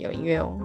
[0.00, 0.58] 有音乐哦。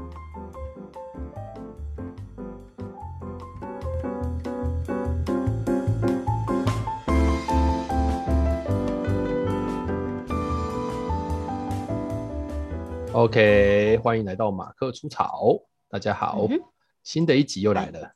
[13.11, 15.59] OK，欢迎来到马克出草。
[15.89, 16.59] 大家好，嗯、
[17.03, 18.11] 新的一集又来了。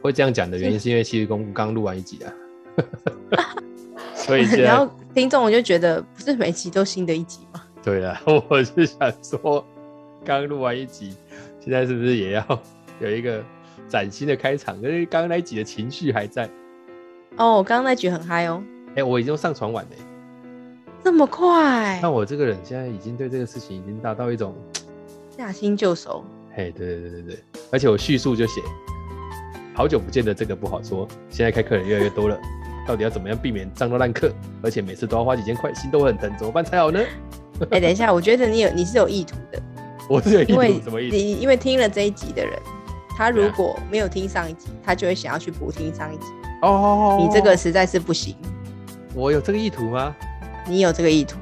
[0.00, 2.32] 会这样讲的原因是因为七月公刚录完一集啊，
[4.14, 7.65] 所以然后听众我就觉得不是每集都新的一集吗？
[7.86, 9.64] 对了， 我是想说
[10.24, 11.14] 刚录完一集，
[11.60, 12.44] 现在是不是也要
[12.98, 13.40] 有一个
[13.88, 14.74] 崭新的开场？
[14.78, 16.50] 因为刚刚那一集的情绪还在。
[17.36, 18.60] 哦，刚刚那集很嗨哦。
[18.96, 19.90] 哎，我已经上传完了。
[21.04, 22.00] 这么快？
[22.02, 24.52] 那我这个人现在已经对这个事情已经达到一种
[25.38, 26.24] 驾轻就熟。
[26.56, 27.38] 嘿，对对对对对，
[27.70, 28.60] 而且我叙述就写，
[29.76, 32.36] 好久不见的这个不好说，现在开客人越来越多了，
[32.84, 34.32] 到底要怎么样避免上到烂客？
[34.60, 36.98] 而且每次都要花几千块，心都很疼，怎么办才好呢？
[37.70, 39.60] 哎，等一下，我觉得你有你是有意图的。
[40.08, 41.16] 我是有意图，因为什么意思？
[41.16, 42.52] 你因为听了这一集的人，
[43.16, 46.26] 他如果没有听上一集，他就会想要去补听上一集。
[46.62, 48.34] 哦，你这个实在是不行。
[49.14, 50.14] 我有这个意图吗？
[50.68, 51.36] 你有这个意图，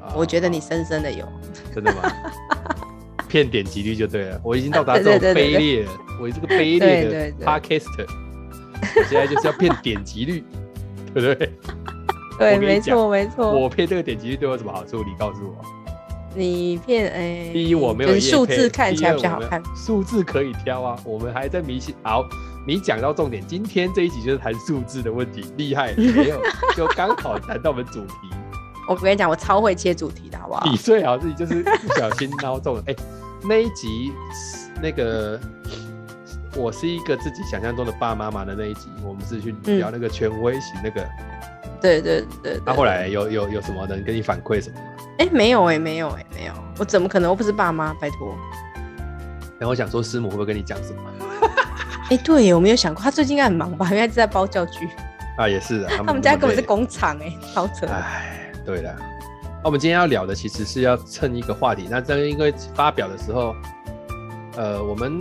[0.00, 1.26] 哦、我觉得你深深的有。
[1.74, 2.12] 真的吗？
[3.28, 5.84] 骗点击率就对了，我已经到达这种卑劣
[6.20, 8.06] 我这个卑劣的 Podcaster，
[8.96, 10.44] 我现在就是要骗点击率，
[11.12, 11.52] 对不对？
[12.38, 13.52] 对，没错没错。
[13.52, 15.02] 我骗这个点击率对我有什么好处？
[15.04, 15.64] 你告诉我。
[16.34, 20.98] 你骗哎，第一我没有数字看起来比较好看，数字可以挑啊。
[21.02, 21.94] 我们还在迷信。
[22.02, 22.22] 好，
[22.66, 26.38] 你讲到重点，今天这一集就是谈数字的问题，厉害 没有？
[26.76, 28.14] 就刚好谈到我们主题。
[28.86, 30.70] 我跟你讲，我超会切主题的，好不好？
[30.70, 32.82] 你最好自己就是不小心孬中了。
[32.86, 32.96] 哎、欸，
[33.48, 34.12] 那一集
[34.82, 35.40] 那个
[36.54, 41.02] 我是一个自己想象中的爸妈妈的那一集，我们是去聊那个权威型那个。
[41.80, 42.60] 对对对。
[42.64, 44.76] 那后来有有有什么人跟你反馈什么？
[45.18, 46.52] 哎、欸，没有哎、欸，没有哎、欸，没有。
[46.78, 47.30] 我怎么可能？
[47.30, 48.34] 我不是爸妈，拜托。
[49.58, 51.02] 然后我想说，师母会不会跟你讲什么？
[52.10, 53.88] 哎、欸，对，我没有想过，他最近应该很忙吧？
[53.90, 54.88] 应该是在包教具。
[55.38, 55.88] 啊，也是的。
[55.88, 57.86] 他们，他们家根本是工厂哎，超扯。
[57.86, 58.96] 哎对了，
[59.62, 61.86] 那我们今天要聊的其实是要蹭一个话题。
[61.88, 63.54] 那这因为发表的时候，
[64.56, 65.20] 呃，我们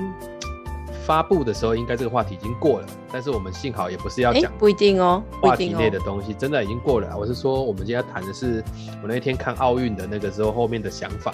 [1.05, 7.15] 发布的时候应该这个话题已经过了，但是我们幸好也不是要讲，不一定哦，话题内的东西真的已经过了。
[7.15, 8.63] 我是说，我们今天要谈的是
[9.03, 11.31] 我那天看奥运的那个时候后面的想法。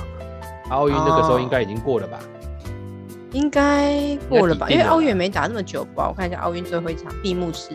[0.69, 2.19] 奥运那个时候应该已经过了吧？
[3.31, 4.69] 应该过了吧？
[4.69, 6.09] 因为奥运没打那么久吧？
[6.09, 7.69] 我看一下奥运最后一场闭幕式。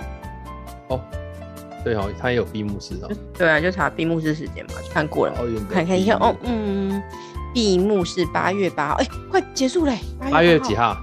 [0.89, 1.01] 哦。
[1.85, 3.11] 对哦，他也有闭幕式哦。
[3.39, 5.35] 对啊，就查闭幕式时间嘛，就看过了。
[5.39, 7.03] 奥运看看一下哦，嗯，
[7.55, 9.99] 闭幕式八月八号，哎，快结束嘞！
[10.19, 10.97] 八月几号？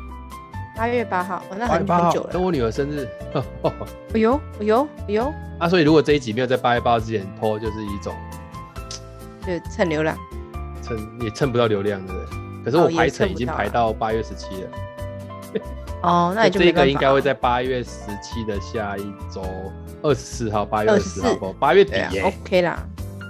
[0.76, 2.30] 八月八号，那很很久了。
[2.32, 3.08] 跟我女儿生日。
[4.14, 5.34] 哎呦，哎呦，哎呦！
[5.60, 8.14] 啊，所以如果这一集没有在八月八号之前播，就是一种，
[9.46, 10.18] 就蹭流量，
[10.82, 12.40] 蹭也蹭不到流量，对不对？
[12.66, 14.70] 可是我排程已经排到八月十七了。
[16.02, 19.44] 哦，那就 这个应该会在八月十七的下一周。
[20.02, 22.84] 二十四号，八月二十四号，八月底耶，OK 啦。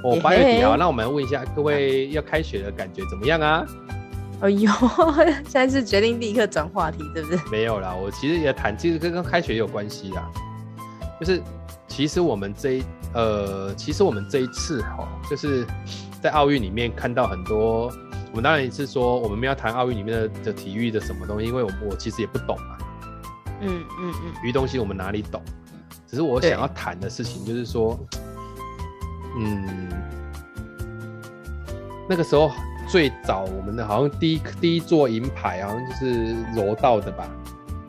[0.03, 3.65] 哦，八月底啊，那我们问一下各位，要开学的感觉怎么样啊？
[4.43, 4.69] 哎呦，
[5.45, 7.39] 现在是决定立刻转话题，对不对？
[7.49, 10.29] 没有啦，我其实也谈，其实跟跟开学有关系啦。
[11.17, 11.41] 就是
[11.87, 12.83] 其实我们这一
[13.13, 15.65] 呃，其实我们这一次哈，就是
[16.21, 17.85] 在奥运里面看到很多，
[18.31, 22.77] 我们当然是说我们没有谈奥运里面的的体育的什么东西，因为我我其实也不懂嘛。
[23.61, 25.41] 嗯嗯嗯，体育东西我们哪里懂？
[26.05, 27.97] 只是我想要谈的事情，就是说，
[29.37, 29.87] 嗯，
[32.09, 32.51] 那个时候
[32.87, 37.27] 最早我们的好像第一第一座银牌好像就是柔道的吧，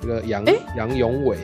[0.01, 0.45] 这个杨
[0.77, 1.39] 杨永伟。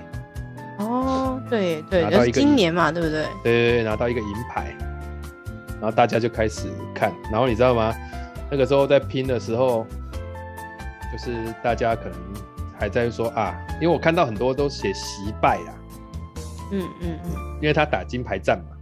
[0.79, 3.25] 哦，对对，就是今年嘛，对不对？
[3.43, 4.75] 对对对，拿到一个银牌，
[5.79, 7.95] 然后大家就开始看，然后你知道吗？
[8.51, 9.87] 那个时候在拼的时候，
[11.13, 12.19] 就是大家可能
[12.79, 15.71] 还在说啊，因为我看到很多都写惜败啊。
[16.73, 17.31] 嗯嗯嗯，
[17.61, 18.77] 因为他打金牌战嘛，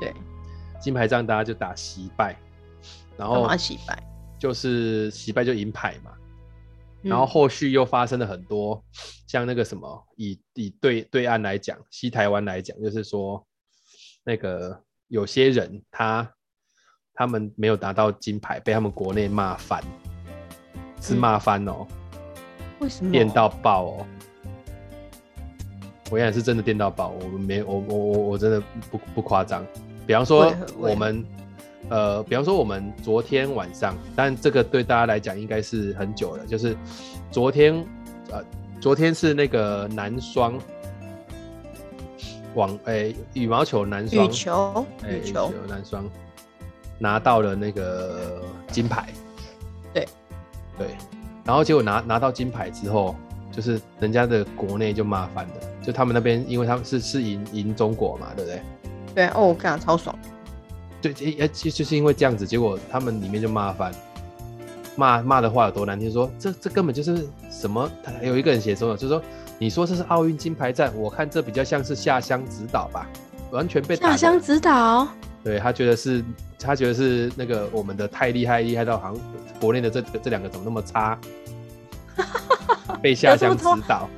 [0.00, 0.14] 对，
[0.80, 2.34] 金牌战大家就打惜败，
[3.20, 4.02] 然后洗白？
[4.38, 6.12] 就是洗白就银牌嘛，
[7.02, 8.82] 然后后续又发生了很多，
[9.26, 13.46] 像那个什么，以以对对岸来讲，西台湾来讲，就是说
[14.24, 16.32] 那个有些人他
[17.12, 19.84] 他们没有拿到金牌，被他们国内骂翻，
[21.02, 21.86] 是骂翻哦，
[22.80, 23.12] 为什么？
[23.12, 24.06] 电到爆哦。
[26.10, 28.60] 我也是真的电到爆，我们没我我我我真的
[28.90, 29.64] 不不夸张。
[30.06, 31.24] 比方说我们
[31.88, 36.76] 呃，比方说我们昨天晚上，但这个对大家来讲应该是很久了，就是
[37.30, 37.74] 昨天
[38.30, 38.44] 呃，
[38.80, 40.56] 昨天是那个男双
[42.54, 46.08] 网诶羽毛球男双羽球诶羽球男双
[46.98, 49.08] 拿到了那个金牌，
[49.92, 50.06] 对，
[50.78, 50.88] 对，
[51.44, 53.16] 然后结果拿拿到金牌之后，
[53.50, 58.62] 就是人家的国内就麻烦了，就他们那边，因为他们是是赢赢中国嘛，对不对？
[59.14, 60.16] 对，哦，我看超爽。
[61.00, 63.92] 对，哎，就就是因为这样子，结果他们里面就骂翻，
[64.96, 67.90] 骂骂的话有多难听，说这这根本就是什么？
[68.02, 69.22] 他有一个人写说，就是说
[69.58, 73.06] 你说这是奥运金牌战，我看这比较像是下乡指导吧。
[73.50, 75.08] 完全被下乡指导，
[75.42, 76.24] 对，他觉得是，
[76.56, 79.18] 他觉得是那个我们的太厉害，厉害到好像
[79.60, 81.18] 国内的这这两个怎么那么差，
[83.02, 84.08] 被下乡指导，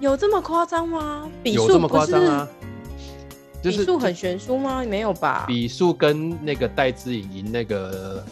[0.00, 1.28] 有这么夸张吗？
[1.42, 2.48] 比数有这么夸张啊？
[3.62, 4.84] 就是比数很悬殊吗？
[4.84, 5.44] 没有吧？
[5.46, 8.24] 比数跟那个戴资颖赢那个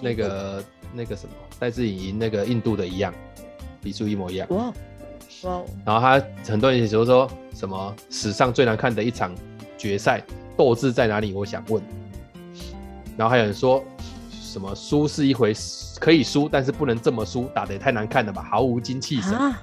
[0.00, 3.12] 那个那个什么戴资颖赢那个印度的一样，
[3.82, 4.48] 比数一模一样。
[4.50, 4.72] 哇
[5.42, 5.62] 哇！
[5.84, 9.34] 然后他很多人也就说什么史上最难看的一场。
[9.78, 10.22] 决赛
[10.58, 11.32] 斗志在哪里？
[11.32, 11.82] 我想问。
[13.16, 13.82] 然后还有人说
[14.30, 15.54] 什么输是一回，
[15.98, 19.32] 可以输，但是不能这么输，打得也太难看了吧，毫无精气神。
[19.32, 19.62] 啊、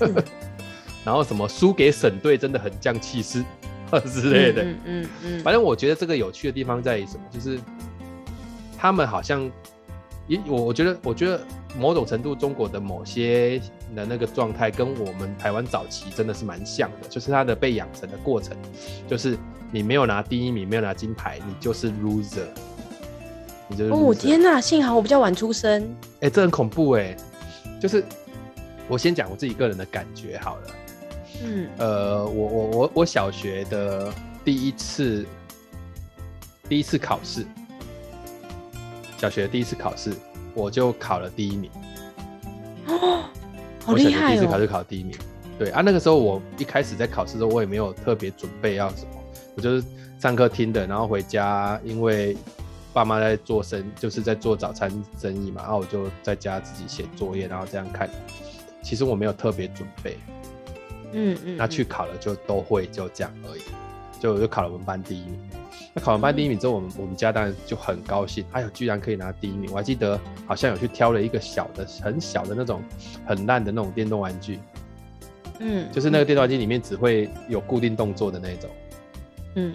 [1.02, 3.42] 然后什么输给省队真的很降气势
[4.06, 4.62] 之类的。
[4.84, 7.22] 嗯嗯，反正我觉得这个有趣的地方在于什么？
[7.30, 7.58] 就是
[8.78, 9.50] 他们好像，
[10.46, 11.40] 我我觉得，我觉得
[11.78, 13.60] 某种程度中国的某些。
[13.94, 18.56] 的那个状态跟我们台湾早期真的是蛮像的，就是他的被养成的过程，
[19.06, 19.36] 就是
[19.70, 22.46] 你没有拿第一名，没有拿金牌，你就是 loser。
[23.68, 24.10] 你就是 loser。
[24.10, 25.82] 哦天哪，幸好我比较晚出生。
[26.20, 27.14] 哎、欸，这很恐怖哎。
[27.78, 28.02] 就是
[28.88, 30.62] 我先讲我自己个人的感觉好了。
[31.42, 31.68] 嗯。
[31.78, 34.12] 呃，我我我我小学的
[34.44, 35.26] 第一次
[36.68, 37.46] 第一次考试，
[39.18, 40.12] 小学第一次考试，
[40.54, 41.70] 我就考了第一名。
[42.86, 43.24] 哦。
[43.84, 44.24] 好厉害哦！
[44.26, 45.16] 我第一次考试考第一名，
[45.58, 49.20] 对啊，那个时候我一开始在考试的时候，我也没有特别准备要什么，
[49.56, 49.84] 我就是
[50.20, 52.36] 上课听的，然后回家，因为
[52.92, 58.08] 爸妈在做生，就是在做早餐生意嘛，然后我就在家自己写作业，然后这样看。
[58.84, 60.16] 其实我没有特别准备，
[61.12, 63.62] 嗯嗯，那去考了就都会，就这样而已，
[64.20, 65.38] 就我就考了我们班第一名。
[65.94, 69.70] 那考完班第一名之后，我们我们家当然就很高兴，哎呦，居然可以拿第一名！
[69.70, 72.82] 我还记得好像有去挑了一个小的、很小的那种
[73.26, 74.58] 很烂的那种电动玩具，
[75.58, 78.70] 嗯，就是那个电动玩具里面只会有固定动作的那种，
[79.56, 79.74] 嗯，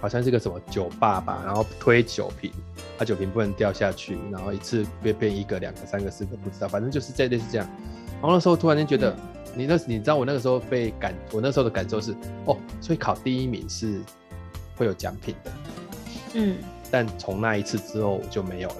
[0.00, 2.50] 好像是个什么酒吧吧，然后推酒瓶，
[2.98, 7.66] 它酒瓶不能掉下去，然后一次变变一个、两个、三个、四个，不知道，反正就是这类似这样。
[8.20, 9.16] 然后那时候突然间觉得，
[9.54, 12.12] 你那，你知道我那个时候被感，我那时候的感受是，
[12.46, 14.00] 哦，所以考第一名是。
[14.76, 15.50] 会有奖品的，
[16.34, 16.56] 嗯，
[16.88, 18.76] 但从那一次之后就没有了，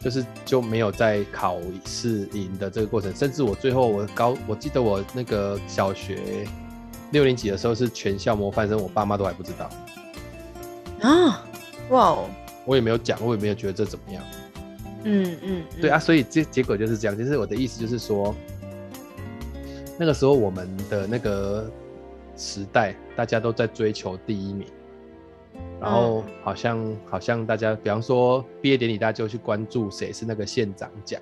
[0.00, 6.44] 就是就没有再考试赢的这个过程，甚至我最后我高，我记得我那个小学
[7.12, 9.70] 六年级的时候是全校模范生，我爸妈都还不知道
[11.08, 11.46] 啊，
[11.90, 12.28] 哇哦，
[12.64, 14.20] 我也没有讲，我也没有觉得这怎么样，
[15.04, 18.34] 嗯嗯，对啊，所以结结果就是这样，就是我的意思就是说，
[19.98, 21.70] 那个时候我们的那个。
[22.40, 24.64] 时代大家都在追求第一名，
[25.80, 31.20] 然后好像、嗯、好像大家，比方说毕业典礼，大家就去关注谁是那个县长奖，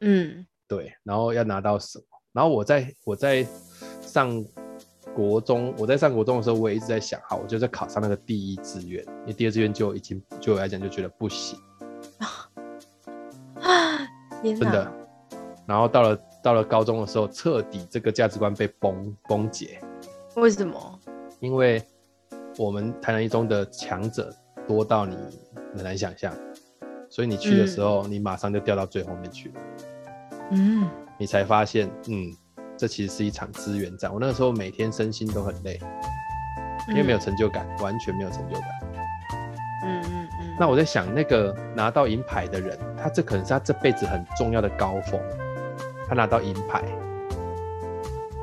[0.00, 2.04] 嗯，对，然后要拿到什么？
[2.32, 3.46] 然后我在我在
[4.00, 4.42] 上
[5.14, 11.58] 国中，我在上国中的时候，我也一直在想，好，我就在考上那个第一志愿，因为第二志愿就已经就我来讲就觉得不行。
[11.58, 11.71] 啊，
[14.42, 14.92] 真的。
[15.66, 16.18] 然后到了。
[16.42, 19.80] 到了高中的时候，彻底这个价值观被崩崩解。
[20.34, 20.98] 为什么？
[21.38, 21.80] 因为
[22.58, 24.34] 我们台南一中的强者
[24.66, 25.16] 多到你
[25.72, 26.34] 很难想象，
[27.08, 29.54] 所以你去的时候，嗯、你马上就掉到最后面去了。
[30.50, 32.36] 嗯，你才发现，嗯，
[32.76, 34.12] 这其实是一场资源战。
[34.12, 35.78] 我那个时候每天身心都很累，
[36.88, 38.91] 因为没有成就感，嗯、完全没有成就感。
[40.62, 45.20] 那我在想，那个拿到银牌的人，他这可能是他这辈子很重要的高峰。
[46.08, 46.80] 他拿到银牌，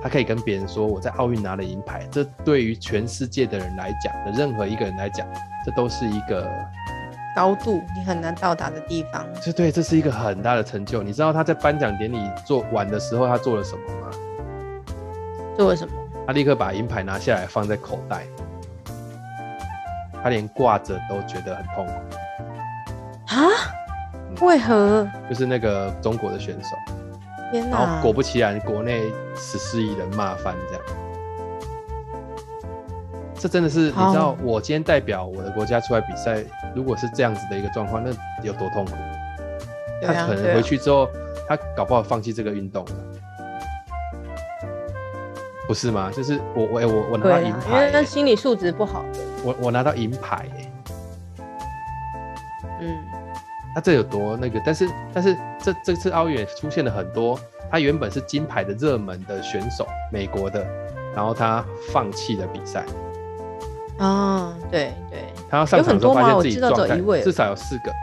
[0.04, 5.26] 他可以跟别人说：“我在奥运拿了银牌。”这对于全世界的人来讲，的任何一个人来讲，
[5.66, 6.46] 这都是一个
[7.34, 9.26] 高度你很难到达的地方。
[9.42, 11.02] 这对，这是一个很大的成就。
[11.02, 14.12] 你知道他在颁奖典礼做完的时候，他做了什么吗？
[15.56, 15.94] 做了什么？
[16.28, 18.26] 他立刻把银牌拿下来放在口袋，
[20.24, 21.92] 他连挂着都觉得很痛苦。
[23.36, 23.48] 啊？
[24.42, 25.08] 为何？
[25.30, 26.70] 就是那个中国的选手。
[27.52, 30.84] 然后果不其然，国内十四亿人骂翻这样，
[33.34, 36.44] 这真的是你知道，我今天代表我的国家出来比赛，
[36.76, 38.12] 如果是这样子的一个状况，那
[38.44, 38.92] 有多痛苦？
[40.06, 41.10] 他可能回去之后，
[41.48, 42.92] 他搞不好放弃这个运动了，
[45.68, 46.12] 不是吗？
[46.16, 49.04] 就是我我我我拿到银牌，因为那心理素质不好。
[49.44, 50.46] 我我拿到银牌，
[52.82, 52.98] 嗯。
[53.72, 54.60] 他这有多那个？
[54.66, 60.66] 但是但是这这次奥运出现了很多，他原本是金牌的热门的选手，美国的，
[61.16, 62.84] 然后他放弃了比赛。
[64.00, 67.94] 哦，对对，他要上场之后发现自己状态，至少有四个，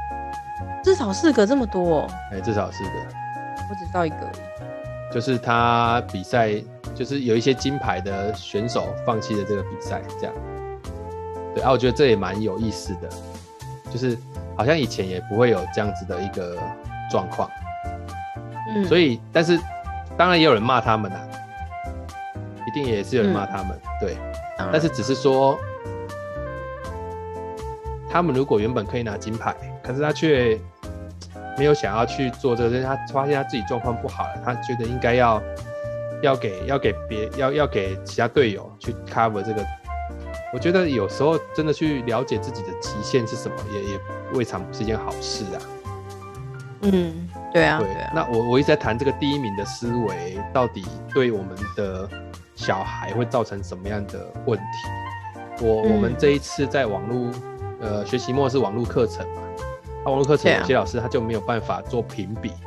[0.85, 2.91] 至少四个这么多，哦，哎，至少四个，
[3.69, 4.31] 我只知道一个，
[5.13, 6.55] 就是他比赛，
[6.95, 10.35] 就是有一些金牌的选手放弃了这个比赛，这样，
[11.57, 13.09] 对啊，我觉得这也蛮有意思的，
[13.91, 14.17] 就是
[14.55, 16.57] 好像以前也不会有这样子的一个
[17.11, 17.51] 状况，
[18.75, 19.59] 嗯，所以但是
[20.19, 21.19] 当然也有人骂他们啊，
[22.69, 24.17] 一定也是有人骂他们，嗯、对，
[24.71, 25.59] 但是只是说。
[28.09, 30.59] 他们如果原本可以拿金牌，可是他却
[31.59, 35.43] 没有想要去做这个，他发现他自己状况不好了，他觉得应该要
[36.23, 39.63] 要给要给别要要给其他队友去 cover 这个。
[40.53, 44.01] 我觉得有时候真的去了解自己的极限是什么，也也
[44.33, 45.59] 未尝不是一件好事啊。
[46.83, 47.79] 嗯，对啊。
[47.79, 52.09] 对，那我我一直在谈这个第一名的思维，到底对我们的
[52.55, 55.65] 小孩会造成什么样的问题？
[55.65, 57.31] 我、嗯、我们这一次在网络。
[57.79, 59.43] 呃，学习末是网络课程嘛？
[60.03, 62.66] 那网络课程有些老师他就没有办法做评比，啊、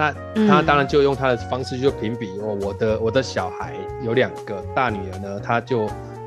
[0.00, 2.26] 那他当然就用他的方式就评比。
[2.40, 5.86] 哦，我的我的小孩有两个大女儿呢，他就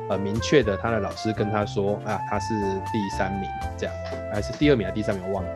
[0.09, 2.53] 呃明确的，他的老师跟他说啊，他是
[2.91, 3.95] 第三名，这样
[4.31, 5.49] 还是第二名还是第三名，我忘了。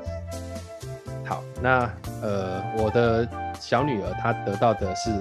[1.24, 1.90] 好，那
[2.24, 3.28] 呃，我的
[3.60, 5.12] 小女儿她得到的是，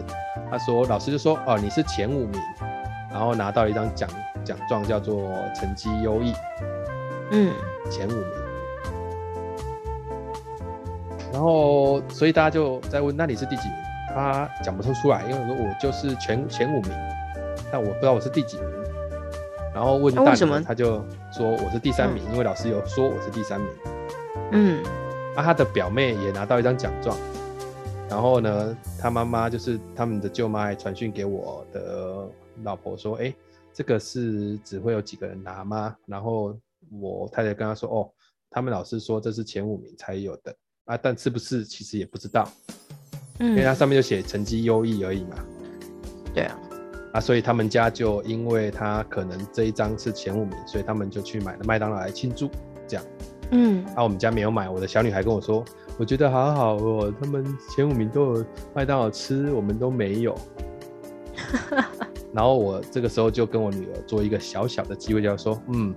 [0.50, 2.40] 她说老师就说哦，你是前五名，
[3.10, 4.08] 然后拿到了一张奖。
[4.44, 6.32] 奖状叫做成绩优异，
[7.32, 7.52] 嗯，
[7.90, 8.45] 前五名。
[11.36, 13.76] 然后，所以大家就在问，那你是第几名？
[14.08, 16.90] 他讲不出出来，因为我说我就是前前五名，
[17.70, 18.66] 但我不知道我是第几名。
[19.74, 23.68] 然后问大什么，他就说我是第三名，嗯，因为老师有说我是第三名。
[24.52, 24.82] 嗯，
[25.36, 27.14] 啊，他的表妹也拿到一张奖状。
[28.08, 32.26] 然后呢，他妈妈就是他们的舅妈还传讯给我的
[32.62, 33.30] 老婆说，哎。
[33.74, 35.94] 这个是只会有几个人拿吗？
[36.06, 36.56] 然后
[36.98, 38.10] 我太太跟他说：“哦，
[38.48, 42.48] 他们老师说这是前五名才有的啊，但是不是其实也不知道，
[43.38, 45.36] 嗯，因为它上面就写成绩优异而已嘛。”
[46.34, 46.58] 对啊，
[47.12, 52.50] 啊，所以他们家就因为他可能这一张是前五名，所以他们就去买了麦当劳来庆祝，
[52.86, 53.04] 这样。
[53.52, 55.64] 嗯，啊，我们家没有买，我的小女孩跟我说
[55.98, 60.36] ：“我觉得好好哦，他们前五名都有麦当劳吃，我们都没有。
[62.34, 65.94] ”然后我这个时候就跟我女儿做一个小小的机会，就是说，嗯，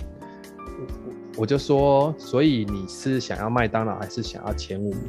[1.39, 5.00] 我就说，所以你是想要麦当劳还是想要前五名？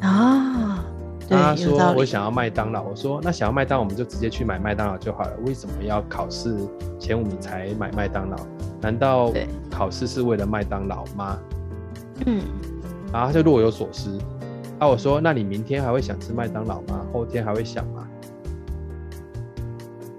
[0.00, 0.84] 啊，
[1.28, 2.82] 他说我想要麦当劳。
[2.82, 5.36] 我说那想要麦当劳，我们就直接去买麦当劳就好了。
[5.46, 6.56] 为什么要考试
[6.98, 8.36] 前五名才买麦当劳？
[8.80, 9.32] 难道
[9.70, 11.38] 考试是为了麦当劳吗？
[12.26, 12.42] 嗯，
[13.12, 14.18] 然后他就若有所思。
[14.80, 17.06] 啊，我说那你明天还会想吃麦当劳吗？
[17.12, 18.08] 后天还会想吗？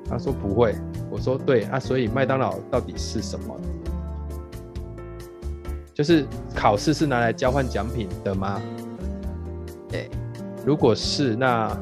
[0.07, 0.75] 他说不会，
[1.09, 3.53] 我说对啊，所以麦当劳到底是什么？
[6.01, 8.59] 就是考试是拿来交换奖品的吗？
[9.87, 10.09] 对，
[10.65, 11.77] 如果是，那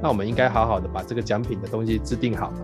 [0.00, 2.58] 那我们应该好好的把这个奖品的东西制定好嘛。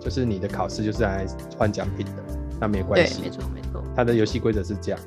[0.00, 1.26] 就是你的考试就是来
[1.58, 2.22] 换奖品的，
[2.58, 3.82] 那没关系，没错没错。
[3.94, 5.00] 他的游戏规则是这样，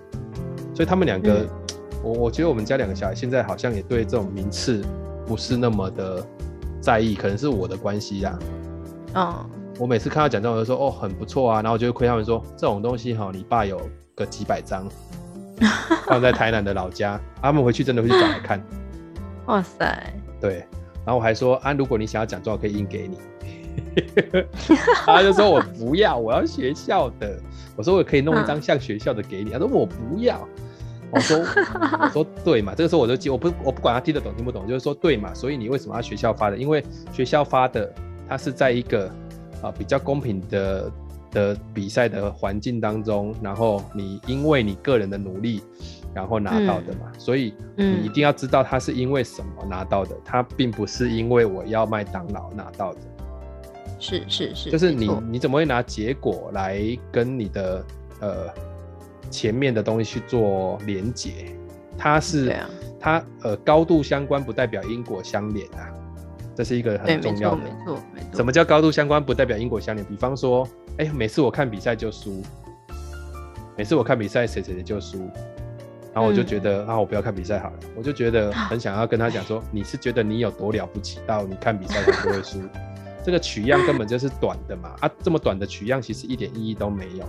[0.76, 1.50] 所以他们两个，嗯、
[2.04, 4.84] 我我觉得我们家两个小孩现在好像也对这种名次
[5.26, 6.24] 不是那么的
[6.80, 8.38] 在意，可能是我的关系呀。
[9.16, 9.46] 哦，
[9.80, 13.82] 我每次看到奖状，我就说哦，很不错啊，然后我就会亏他们说这种东西哈，你爸有
[14.16, 14.86] 个几百张，
[16.08, 18.62] 放在台南的老家，他们回去真的会去找来看。
[19.48, 20.66] 哇塞，对，
[21.06, 23.18] 然后我还说啊，如果你想要奖状，我可以印给你。
[25.06, 27.40] 他就说我不要，我要学校的。
[27.76, 29.52] 我说我可以弄一张像学校的给你。
[29.52, 30.48] 他说我不要。
[31.12, 36.58] 我说我说对嘛，这个时候我就记，我不我不管他听得懂听不懂，就是说对嘛，所以你为什么要学校发的？
[36.58, 37.92] 因为学校发的。
[38.32, 39.10] 它是在一个
[39.60, 40.88] 啊比较公平的
[41.32, 45.62] 的比赛的环境当中，然后你因为你个人的努力，
[46.14, 53.00] 然后拿到的嘛，嗯、所以你一定要知道他是因为什么拿到的，它并不是因为我要麦当劳拿到的。
[54.00, 56.82] 是是是，就是你你怎么会拿结果来
[57.12, 57.86] 跟你的
[58.22, 58.48] 呃
[59.30, 61.54] 前面的东西去做连结？
[61.98, 62.56] 它是
[63.00, 65.92] 它呃高度相关，不代表因果相连啊。
[66.56, 68.36] 这是一个很重要的，没错没错。
[68.36, 69.24] 什么叫高度相关？
[69.24, 70.06] 不代表因果相连。
[70.06, 70.68] 比方说，
[71.00, 72.44] 哎、欸，每次我看比赛就输，
[73.78, 75.18] 每次我看比赛谁谁谁就输，
[76.14, 77.80] 然后我就觉得、嗯、啊，我不要看比赛好了。
[77.96, 82.60] 我就觉得 很想要跟他讲说，你是觉得你有多了不起，到你看比赛都不会输？
[83.24, 87.26] 这个取样根本就是短的嘛，啊，这么短的取样其实一点意义都没有。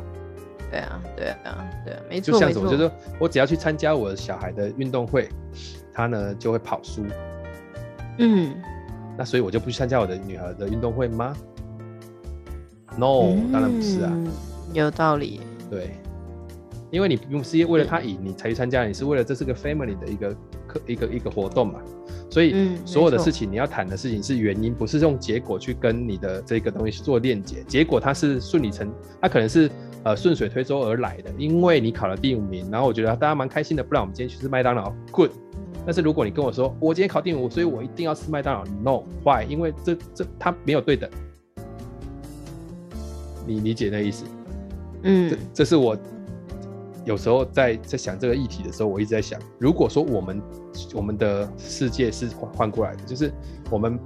[0.68, 2.32] 对啊，对啊，对啊，没错。
[2.32, 5.28] 就像什么，就是我只要去参加我的小孩的运动会，
[5.94, 7.06] 他呢就会跑输。
[8.18, 8.52] 嗯，
[9.16, 11.36] 那所以我就不去参加我的女儿的运动会吗
[12.96, 14.12] ？No，、嗯、当然不是啊。
[14.72, 15.40] 有道理。
[15.70, 15.90] 对，
[16.90, 21.80] 因为你不是为了他赢你才去参加，你是为了这是个 family 的一个课一个一个活动嘛。
[22.28, 27.64] 所以所有的事情你要谈的事情是原因，不是用结果去跟你的这个东西做链接。
[27.66, 28.88] 结果它是顺理成，
[29.20, 29.68] 它可能是
[30.04, 35.32] 呃顺水推舟而来的，因为你考了第五名，然后我觉得大家蛮开心的，不然我们今天去吃麦当劳，good。
[35.84, 39.44] 但是如果你跟我说我今天考第五，所以我一定要吃麦当劳，no，why？
[39.48, 41.10] 因为这这它没有对等，
[43.46, 44.24] 你理解那意思？
[45.02, 45.96] 嗯，这这是我。
[47.06, 50.42] 有时候在在想这个议题的时候，我一直在想，如果说我们
[50.94, 53.32] 我们的世界是换换过来的，就是
[53.70, 53.98] 我们，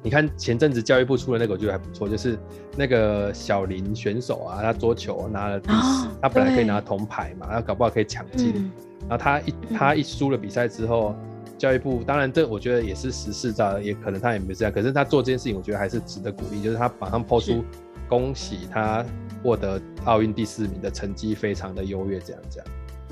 [0.00, 2.38] 你看前阵子教育部出的那个，我觉得还不错，就是
[2.76, 8.70] 那个小林选手啊，他桌球拿了第十，哦，他本来可以拿铜牌嘛，然后搞不好可以抢金，嗯，
[9.08, 11.16] 然后他一他一输了比赛之后，
[11.62, 17.64] 教育部当然这我觉得也是时势造的，也可能他也没这样，可是他做这件事情，我觉得还是值得鼓励，就是他马上抛出
[18.08, 19.04] 恭喜他。
[19.44, 22.68] 获得奥运第四名的成绩非常的优越，这样这样。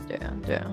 [0.07, 0.71] 对啊，对啊。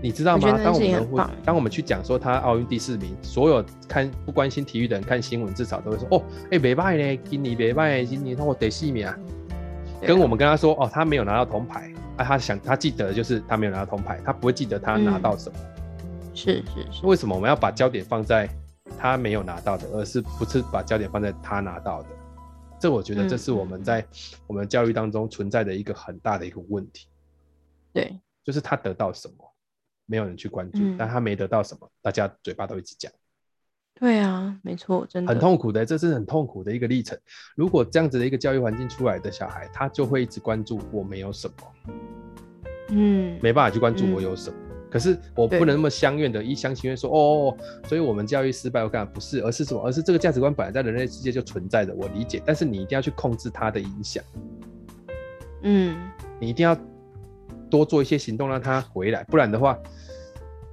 [0.00, 0.56] 你知道吗？
[0.62, 9.18] 当我们会当我们去讲说他奥运第四名，所有看不关心体育的人看新闻，至少都会说：“哦，哎、欸，没败呢，今年没败，今年他我第四名啊。”
[10.06, 15.58] 跟我们跟他说：“哦，他没有拿到铜牌。”啊，他想他记得的就是他没有拿到铜牌，他不会记得他拿到什么。
[15.58, 15.71] 嗯、
[16.34, 17.06] 是是是。
[17.06, 18.48] 为什么我们要把焦点放在
[18.98, 22.08] 他没有拿到的，而是不是把焦点放在他拿到的？
[22.80, 24.04] 这我觉得这是我们在
[24.46, 27.06] 我们教育当中存在的一个很大的一个问题。
[27.92, 29.34] 对，就是他得到什么，
[30.06, 33.12] 没有人去关注，嗯、但他没得到什么，大家嘴巴都一直讲。
[33.94, 37.16] 对啊，没错，真的很痛苦的，这是很痛苦的一个历程。
[37.54, 41.54] 如果这样子的一个教育环境出来的小孩，他就会一直关注我没有什么，
[42.88, 44.56] 嗯，没办法去关注我有什么。
[44.58, 47.56] 嗯可是我不能那么相怨的一厢情愿说哦，
[47.88, 49.82] 所以我们教育失败，我干不是，而是什么？
[49.82, 52.42] 而是这个价值观本来在人类世界就存在的，我理解。
[52.44, 54.22] 但是你一定要去控制它的影响，
[55.62, 55.96] 嗯，
[56.38, 56.76] 你一定要
[57.70, 59.78] 多做一些行动让它回来，不然的话，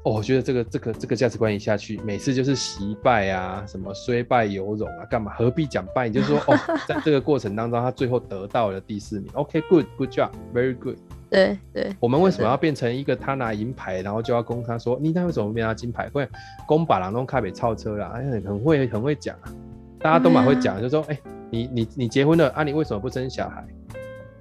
[0.10, 5.32] 哦，我觉得这个这个这个价值观一下去，每次就是惜败啊，什么虽败犹荣啊，干嘛？
[5.36, 6.08] 何必讲败？
[6.08, 9.30] 你就是说哦， 在这个过程当中，他最后得到了第四名。
[9.34, 10.98] OK，good，good job，very good。
[11.30, 16.10] 对对，我们为什么要变成一个他拿银牌，然后就要攻他说你那为什么没拿金牌？
[16.10, 16.28] 会
[16.66, 19.54] 攻把郎中卡北超车啦，哎，很会很会讲啊，
[20.00, 23.64] 大家都蛮会讲，啊、就说哎、欸，你你你结婚了啊，你为什么不生小孩？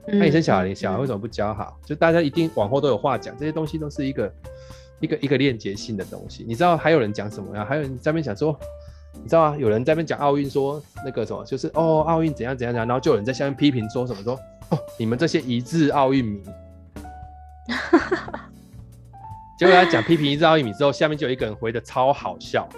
[0.07, 1.79] 那、嗯啊、你生小孩，你小孩为什么不教好？
[1.85, 4.33] 就大家一定往后都有话讲，这些东西都是一个
[5.01, 6.45] 一个一个链接性的东西。
[6.47, 7.65] 你知道还有人讲什么呀？
[7.65, 8.59] 还有人在那边讲说，
[9.15, 9.57] 你知道啊？
[9.59, 14.35] 有人在那边讲奥运说那个什么，就是哦奥运怎样怎样怎样，然后就有人在下面批评说什么说
[14.71, 16.43] 哦你们这些一致奥运迷。
[19.59, 22.69] 结果他讲批评一致奥运迷之后，下面就有一个人回的超好笑，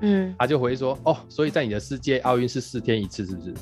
[0.00, 3.52] 嗯，他就回说：“哦，所以在你的世界，奥运是四天一次，是不是？”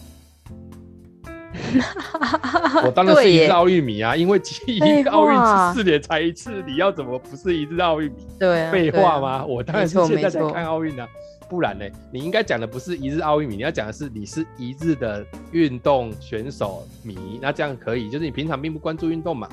[2.85, 8.27] 我当然是一日奥运迷啊，因为一个奥运是四年才一次，你要怎么不是一日奥运迷？
[8.39, 9.45] 对啊，废话吗？
[9.45, 11.09] 我当然是现在在看奥运啊，
[11.49, 11.85] 不然呢？
[12.13, 19.49] 你应该讲的不是一日奥运迷，你要讲的是你是一日的运动选手迷，那这样可以，就是你平常并不关注运动嘛。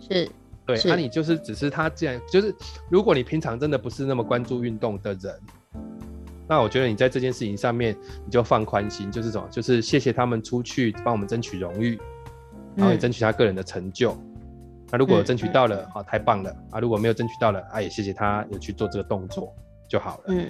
[0.00, 0.28] 是，
[0.66, 2.54] 对，那、啊、你就是只是他这样，就是
[2.90, 5.34] 如果你平常真的不是那么关注运动的人，
[6.48, 11.98] 那我觉得你在这件事情上面你就放宽心，就是什么，就是谢谢他们出去帮我们争取荣誉，
[12.74, 14.12] 然后也争取他个人的成就。
[14.12, 14.36] 嗯、
[14.92, 16.78] 那如果争取到了，好、嗯，太棒了啊！
[16.80, 19.54] 如果没有争取到了，啊，也谢谢他有去做这个动作
[19.88, 20.24] 就好了。
[20.28, 20.46] 嗯，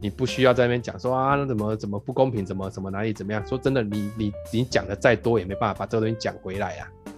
[0.00, 3.46] 你不需要在那边讲说啊，那怎么怎么不公平，怎么怎么哪里怎么样？
[3.46, 7.10] 说真的，你你你讲的再多也没办法把这个东西讲回来呀、啊。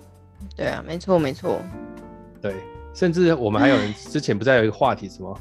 [0.56, 1.60] 对啊，没错没错，
[2.40, 2.54] 对，
[2.94, 5.36] 甚至我们还有人 之前不是有一个话题什么，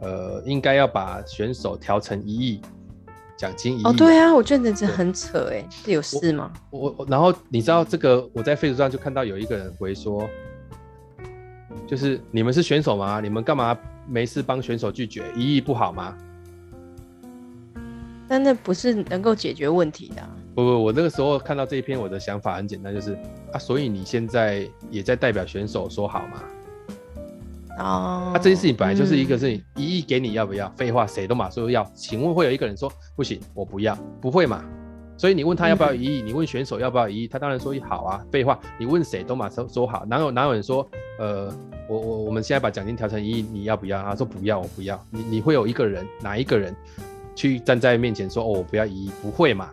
[0.00, 2.60] 呃，应该要把选手调成一亿
[3.36, 3.84] 奖金一亿。
[3.84, 6.52] 哦，对啊，我觉得这很扯哎，这有事吗？
[6.70, 10.28] 我我然后你知道这个，我在 Facebook 上就看到有一个人回说，
[11.86, 13.20] 就是你们是选手吗？
[13.20, 13.76] 你们干嘛
[14.08, 16.16] 没事帮选手拒绝一亿不好吗？
[18.26, 20.30] 但那不是能够解决问题的啊。
[20.54, 23.18] 不不，我那个时候看到这一篇，我的想法很简单，就是
[23.52, 26.42] 啊，所以你现在也在代表选手说好吗？
[27.80, 30.70] 哦，那这件事情本来就是一个事情，一亿给你要不要？
[30.76, 31.84] 废话，谁都马说要。
[31.94, 33.94] 请问会有一个人说不行，我不要？
[34.20, 34.64] 不会嘛？
[35.16, 38.24] 所以你问他要不要一亿，你问选手要不要一亿，他当然说好啊。
[38.32, 40.88] 废话，你问谁都马说说好，哪有哪有人说
[41.18, 41.52] 呃，
[41.88, 44.02] 我我我们现在把奖金调成一亿，你要不要？
[44.02, 44.98] 他说不要，我不要。
[45.10, 46.74] 你你会有一个人哪一个人
[47.34, 49.10] 去站在面前说哦，我不要一亿？
[49.22, 49.68] 不会嘛？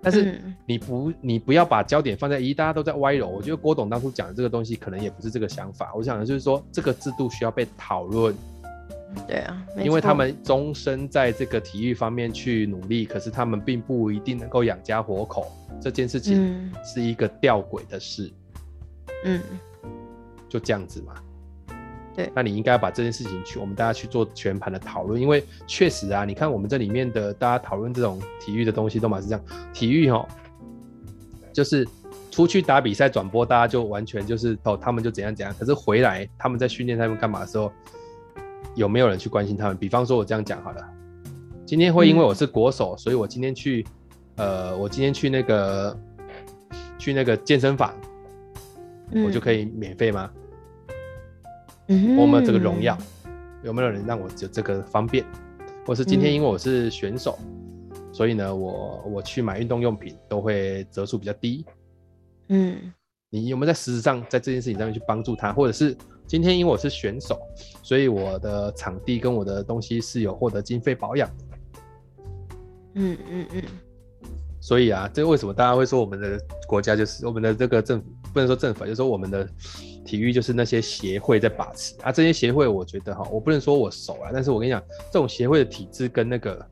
[0.00, 3.28] 但是你不，你不要把焦点放在一，大家都在歪楼。
[3.28, 5.94] 我觉得郭董当初讲的这个东西，可能也不是这个想法。
[5.94, 8.34] 我想的就是说，这个制度需要被讨论。
[9.26, 15.50] 对啊，因为他们终身在这个体育方面去努力，可是他们并不一定能够养家活口。
[15.80, 18.30] 这件事情是一个吊诡的事。
[19.24, 19.40] 嗯，
[20.48, 21.14] 就这样子嘛。
[22.14, 29.44] 对，那你应该要把这件事情去，我们大家去做全盘的讨论，因为确实啊，你看我们这里面的大家讨论这种体育的东西，都嘛是这样。
[29.72, 30.26] 体育哦，
[31.56, 31.88] 就是
[32.30, 35.54] 出去打比赛转播，大家就完全就是哦，他们就怎样怎样。
[35.58, 37.72] 可是回来他们在训练他们干嘛的时候，
[38.74, 39.74] 有没有人去关心他们？
[39.74, 40.86] 比方说，我这样讲好了，
[41.64, 43.86] 今天会因为我是国手，嗯、所以我今天去，
[44.36, 45.98] 呃，我今天去那个
[46.98, 47.94] 去那个健身房，
[49.12, 50.30] 嗯、我就可以免费吗？
[51.88, 52.98] 我有没有这个荣耀？
[53.62, 55.24] 有没有人让我有这个方便？
[55.86, 57.55] 或是今天因为我是选手，嗯、
[58.16, 61.66] 所以呢，我我去买运动用品都会折数比较低。
[62.48, 62.90] 嗯，
[63.28, 65.52] 你有没有在实质上在这件事情上面去帮助他？
[65.52, 65.94] 或者是
[66.26, 67.38] 今天因为我是选手，
[67.82, 71.44] 所以我的场地跟我的东西是有获得经费保养的。
[72.94, 73.62] 嗯嗯嗯。
[74.62, 79.46] 所以啊，这为什么大家会说我们的国家就是我们的这个政府不能说政府，就是说我们的。
[80.06, 84.80] 体育就是那些协会在把持啊，这些协会我觉得哈，我不能说我熟啊，但是我跟你讲，
[85.12, 86.64] 这种协会的体制跟那个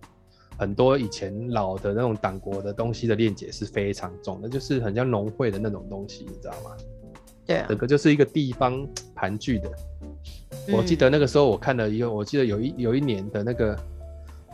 [0.58, 6.76] 很多以前老的那种党国的东西的链接是非常重的，就是很像农会的那种东西，你知道吗？
[7.46, 9.70] 对啊，整个就是一个地方盘踞的。
[10.72, 13.78] 我记得那个时候我看了一个，我记得有一有一年的那个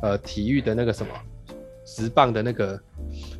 [0.03, 1.13] 呃体育的那个什么
[1.85, 2.81] 十棒的那个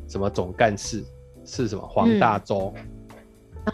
[0.07, 1.03] 什么总干事
[1.43, 2.73] 是什么黄大洲。
[2.77, 2.85] 嗯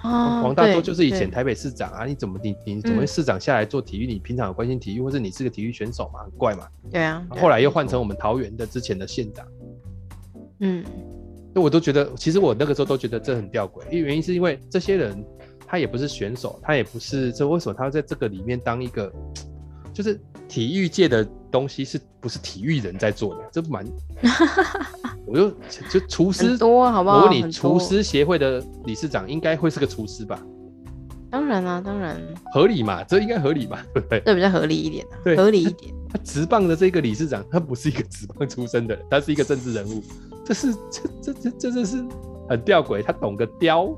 [0.02, 4.06] 黄大洲就是以前台北市长啊，你怎么你你怎么市长下来做体育？
[4.06, 6.24] 你平常有关心体育，或者你是个体育选手嘛？
[6.24, 6.68] 很怪嘛。
[6.92, 7.26] 对啊。
[7.30, 9.48] 后来又换成我们桃园的之前的县长。
[10.60, 10.84] 嗯。
[11.54, 15.26] 那我都觉得，其实我那个时候都觉得这很吊诡，因为原因是因为这些人
[15.66, 19.12] 他也不是选手，他也不是，这为什么他要在这个里面当一个，
[19.92, 23.42] 就是体育界的东西是不是体育人在做的？
[23.52, 23.86] 这蛮。
[25.26, 25.50] 我就
[25.90, 27.18] 就厨师多好不好？
[27.18, 30.40] 我问你，厨师协会的理事长应该会是个厨师吧？
[31.30, 32.22] 当然啦，当然
[32.54, 33.86] 合理嘛，这应该合理吧？
[33.94, 34.22] 对不对？
[34.26, 35.94] 这比较合理一点啊，对，合理一点。
[36.10, 40.02] 他职棒的这个理事长，他不是一个职棒出身的人，他是一个政治人物，
[40.46, 41.98] 这是这这这这这是
[42.48, 43.90] 很吊诡，他懂个雕，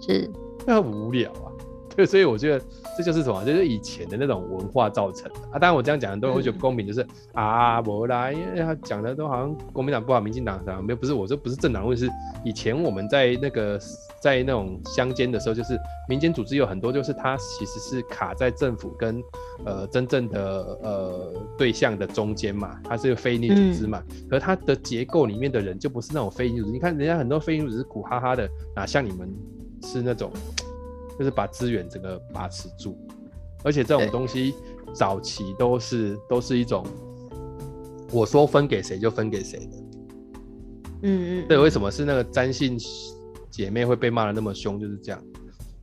[0.00, 0.30] 是，
[0.64, 1.52] 那很无聊啊。
[1.94, 2.64] 对，所以我觉得。
[2.96, 3.44] 这就是什么？
[3.44, 5.58] 就是以前的那种文化造成的啊！
[5.58, 10.96] 当然我这样讲，很多人会觉得公平，就是、嗯、啊，不啦，因为他讲的都好像国民党不好，民进党啥没有？
[10.96, 12.10] 不是，我这不是政党问题，是
[12.42, 13.78] 以前我们在那个
[14.20, 15.78] 在那种乡间的时候，就是
[16.08, 19.22] 民间组织有很多，就是它其实是卡在政府跟
[19.64, 26.72] 呃真正的呃对象的中间嘛，它是个非营利组织嘛，嗯、可是它的结构里面的人就不是那种非营利组织。
[26.72, 29.28] 你看人家很多非营利组织苦哈哈的，哪像你们
[29.82, 30.30] 是那种。
[31.18, 32.96] 就是把资源整个把持住，
[33.62, 34.54] 而且这种东西
[34.94, 36.86] 早期都是都是一种，
[38.12, 39.76] 我说分给谁就分给谁的。
[41.02, 41.48] 嗯嗯。
[41.48, 42.78] 对，为什么是那个詹姓
[43.50, 44.78] 姐妹会被骂的那么凶？
[44.78, 45.22] 就是这样，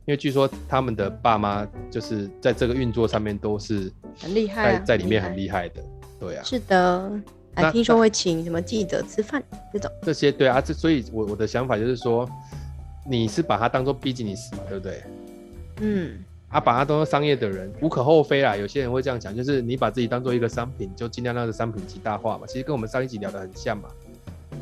[0.06, 5.82] 因为据说他们的爸妈就是在这个运作上面都是很厉害，在在里面很厉害的。
[6.20, 6.44] 对啊。
[6.44, 7.20] 是的，
[7.54, 9.42] 还听说会请什么记者吃饭
[9.72, 9.90] 这种。
[10.02, 12.28] 这些对啊，这所以我我的想法就是说，
[13.08, 15.02] 你是把它当做 business 嘛，对不对？
[15.80, 18.56] 嗯，啊，把它当做商业的人无可厚非啦。
[18.56, 22.46] 有些人会这样讲，就是你把自己当做一个商品，就尽量让这商品极大化嘛。
[22.46, 23.88] 其实跟我们上一集聊的很像嘛。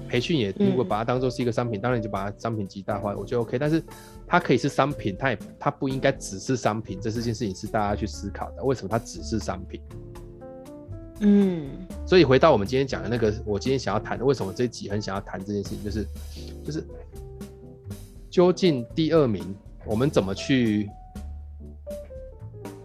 [0.08, 3.58] 培训也如果把它当做是一个商品，嗯、当然你就把它商品极大化，我觉得 OK。
[3.58, 3.82] 但是
[4.26, 6.98] 它可以是商品，它也它不应该只是商品。
[7.00, 9.80] 这是件事情是大家去思考的，为什么它只是商品？
[11.20, 11.70] 嗯，
[12.06, 16.06] 所以回到我们今天讲的那个，我今天想要谈的，为什么这一集很想要谈这件事情，就是
[16.64, 16.84] 就是
[18.30, 20.88] 究竟第二名我们怎么去？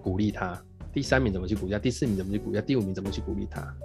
[0.07, 0.57] 鼓励他，
[0.93, 1.79] 第三名怎么去鼓励他？
[1.79, 2.61] 第四名怎么去鼓励他？
[2.61, 3.75] 第五名怎么去鼓励他？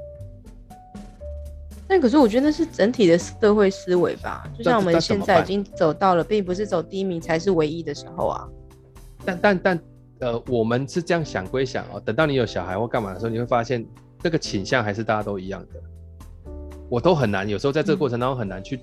[1.89, 8.49] 但可是我觉得那是整体的社会思维吧，就像我们现在已经走到了，并不是走第一名才是唯一的时候啊。
[9.25, 9.81] 但但但
[10.21, 13.85] 呃，我们是这样想归想哦，等到你有小孩或干嘛的时候，你会发现
[14.23, 15.81] 这个倾向还是大家都一样的。
[16.89, 18.83] 我都很难，有时候在这个过程当中很难去、嗯、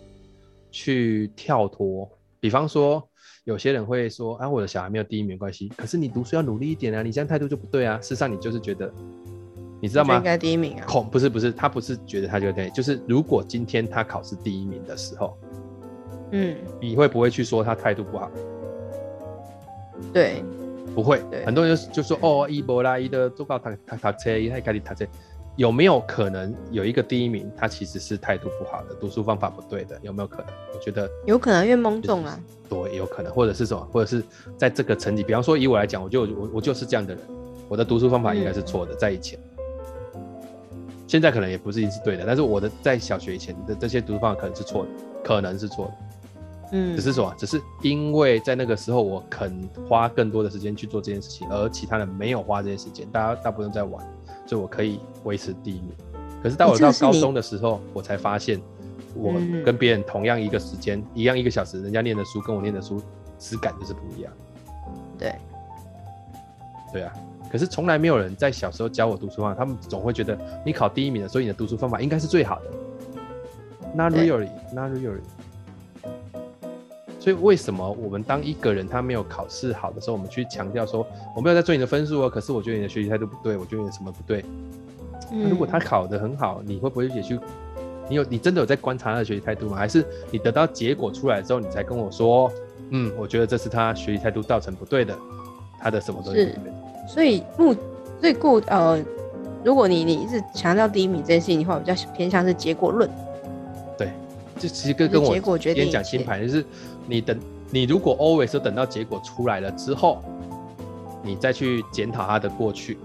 [0.71, 2.05] 去跳脱，
[2.41, 3.01] 比方说。
[3.45, 7.97] 有些人会说啊，我的小孩没有第一名没关系，可是你读书要努力一点啊，你这样态度就不对啊。
[8.01, 8.91] 事实上，你就是觉得，
[9.81, 10.17] 你知道吗？
[10.17, 10.85] 应该第一名啊。
[10.85, 15.37] 恐不是不是，他不是觉得他就对，就是如果今天他考试第一名的时候，
[16.31, 18.29] 嗯，你会不会去说他态度不好？
[20.13, 20.43] 对，
[20.93, 21.21] 不会。
[21.31, 25.05] 对，很多人就就说哦，伊博拉伊的做高他他他车，伊还开始他车，
[25.59, 29.99] 有没有可能有一个第一名，他其实是态度不好的，读书方法不对的？
[30.01, 30.45] 有没有可能？
[30.73, 32.39] 我觉得有可能，因为蒙中啊。
[32.69, 34.23] 对，有可能，或者是什么，或者是
[34.55, 37.21] 在这个成绩，比方说以我来讲，我就我我就是这样的人，
[37.67, 39.37] 我的读书方法应该是错的，在以前，
[41.05, 44.89] 现在可能也不是一定是对的，但是我的在小学以前的这些读书方法可能是错的，
[45.25, 45.93] 可能是错的。
[46.71, 54.01] 嗯，只是什么，只是因为在那个时候我肯花更多的时间去做这件事情，而其他人没有花这些时间，大家大部分在玩。
[54.49, 55.91] 所以我可以维持第一名，
[56.41, 58.59] 可是到我到高中的时候，我才发现，
[59.13, 59.31] 我
[59.63, 62.99] 跟别人同样一个时间，嗯、一样一个小时，人家念的书跟我念的书
[63.37, 64.33] 质感就是不一样。
[65.19, 65.35] 对，
[66.91, 67.13] 对啊。
[67.51, 70.35] 可是从来没有人在小时候教我读书方法，他们总会觉得
[70.65, 72.71] 你考第一名的，所以你的读书方法应该是最好的。
[73.93, 75.21] Not really, not really。
[77.19, 81.05] 所以为什么我们当一个人他没有考试好的时候，我们去强调说
[81.35, 82.29] 我没有在追你的分数哦？
[82.29, 84.43] 可是我觉得你的学习态度不对，我觉得你什么不对？
[85.31, 87.37] 嗯、如果他考得很好，你会不会也去？
[88.07, 89.77] 你有你真的有在观察他的学习态度吗？
[89.77, 92.49] 还是你得到结果出来之后，你才跟我说，
[92.91, 95.13] 嗯，我觉得这是他学习态度造成不对的，
[95.79, 96.49] 他的什么东西？
[97.07, 97.75] 所以目
[98.21, 98.97] 最顾呃，
[99.63, 103.09] 如果你你一直强调第一名这件事情的话，比较偏向是结果论。
[103.97, 104.09] 对，
[104.57, 106.65] 这其实跟跟我今天讲星盘就是。
[107.09, 107.35] 你等，
[107.71, 110.23] 你如果 always 等到结果出来了之后，
[111.23, 112.99] 你再去检讨他的过去，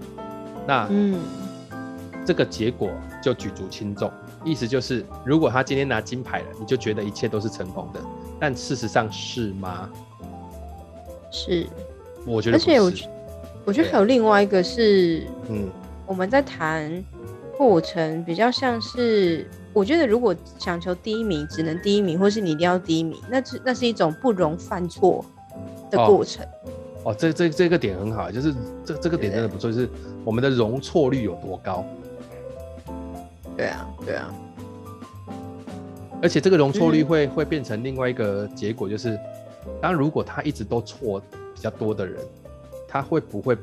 [0.67, 1.19] 那嗯，
[2.23, 4.11] 这个结果就举足轻重。
[4.43, 7.99] 意思就是，如果他今天拿金牌了，你就觉得一切都是成功的，
[8.39, 9.89] 但事实上是吗？
[11.31, 11.65] 是，
[12.27, 12.57] 我觉得。
[12.57, 12.91] 而且我，
[13.65, 15.67] 我觉得还有另外一个是，嗯，
[16.05, 17.03] 我们在谈
[17.57, 19.49] 过程比较像是。
[19.75, 25.23] 我觉得，如果想求第一名，只能第一名，或是你一定要第一名，那是那是一种不容犯错
[25.91, 26.45] 的过程。
[27.03, 29.89] 哦，哦这这这个点很好，就是这这个点真的不错，就是
[30.23, 31.85] 我们的容错率有多高。
[33.57, 34.33] 对啊，对啊。
[36.21, 39.19] 而且这个容错率会、嗯、会变成另外一个结果，就是
[39.81, 41.21] 当如果他一直都错
[41.53, 42.17] 比较多的人，
[42.87, 43.57] 他会不会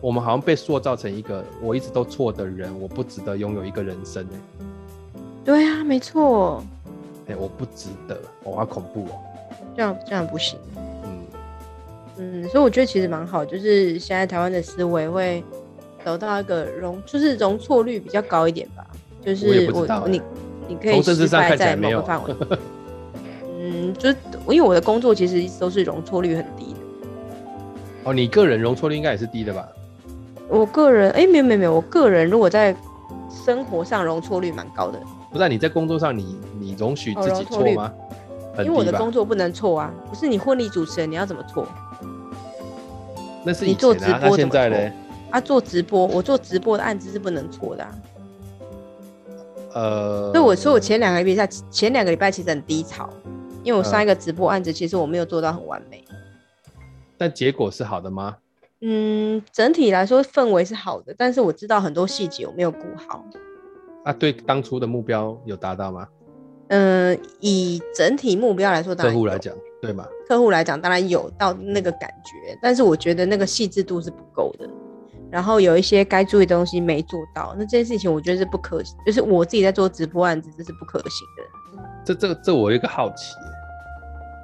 [0.00, 4.32] 我们好像被塑造成一个我一直都错的人，我不值得拥有一个人生呢？
[5.44, 6.62] 对啊，没错。
[7.26, 9.18] 哎、欸，我不值得，我好恐怖哦。
[9.76, 10.58] 这样这样不行。
[10.76, 11.22] 嗯
[12.18, 15.42] 嗯，所以我觉得其实蛮好，就是现在台湾的思维会
[16.04, 18.86] 得到一个容，就是容错率比较高一点吧。
[19.24, 20.20] 就是我，我你
[20.68, 22.34] 你可以失败在某个范围。
[23.58, 24.16] 嗯，就是
[24.48, 26.80] 因为我的工作其实一直都是容错率很低的。
[28.04, 29.68] 哦，你个人容错率应该也是低的吧？
[30.48, 32.74] 我个人哎、欸，没有没有没有，我个人如果在
[33.44, 35.00] 生活上容错率蛮高的。
[35.30, 37.92] 不是、啊、你在工作上你，你你容许自己错吗？
[38.58, 39.94] 因为我的工作不能错啊！
[40.08, 41.66] 不是你婚礼主持人，你要怎么错？
[43.44, 44.92] 那是、啊、你做直播现在呢？
[45.30, 47.94] 啊，做直播，我做直播的案子是不能错的、啊。
[49.72, 53.08] 呃，所以我说我前两个礼拜前两个礼拜其实很低潮，
[53.62, 56.04] 因为我上一个直播案子其实我没有做到很完美。
[57.16, 58.36] 但结果是好的吗？
[58.80, 63.24] 嗯，整体来说氛围是好的，但是我知道很多细节我没有顾好。
[64.04, 66.08] 啊，对，当初的目标有达到吗？
[66.68, 70.06] 嗯、呃，以整体目标来说，当然客户来讲，对吗？
[70.28, 74.68] 客户来讲，当然有到那个感觉，但是我觉得那个细致度是不够的。
[75.30, 81.82] 然后有一些该注意的东西没做到，那这件事情我觉得是不可行，就是我自己在做直播案子，这是不可行的。
[82.04, 83.34] 这、这、这，我有一个好奇。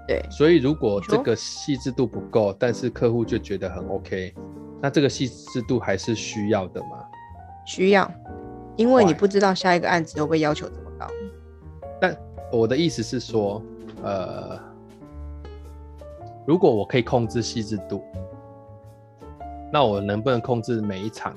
[0.06, 4.32] 对，所以如果这个细致度不够，但是客户就觉得很 OK，
[4.80, 7.04] 那这个细致度还是需要的吗？
[7.66, 8.08] 需要。
[8.76, 11.06] 因为你不知道下一个案子会不会要求这么高，
[12.00, 12.16] 但
[12.52, 13.62] 我的意思是说，
[14.02, 14.58] 呃，
[16.46, 18.04] 如果我可以控制细致度，
[19.72, 21.34] 那我能不能控制每一场？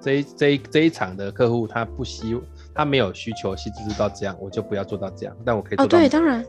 [0.00, 2.36] 这一这一这一场的客户他不希
[2.74, 5.36] 他没有需求细致度到这样，我就不要做到这样。
[5.44, 5.96] 但我可以做到。
[5.96, 6.44] 哦，对，当然，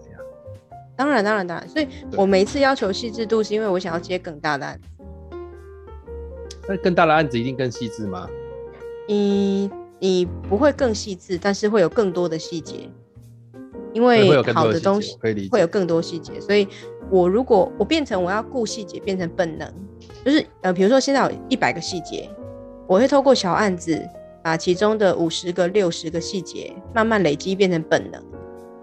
[0.96, 1.70] 当然，当然，当然。
[1.70, 4.90] 所以我每一次要求细致度，是因为我想要接更大的案子。
[6.68, 8.28] 那更大的案子一定更细致吗？
[9.10, 9.70] 嗯。
[10.04, 12.90] 你不会更细致，但是会有更多的细节，
[13.94, 15.16] 因为好的东西
[15.50, 16.42] 会有更多细节。
[16.42, 16.68] 所以，
[17.10, 19.74] 我如果我变成我要顾细节，变成本能，
[20.26, 22.30] 就是呃，比如说现在有一百个细节，
[22.86, 23.98] 我会透过小案子
[24.44, 28.22] 把其中的五十个、六十个细节慢慢累积，变成本能。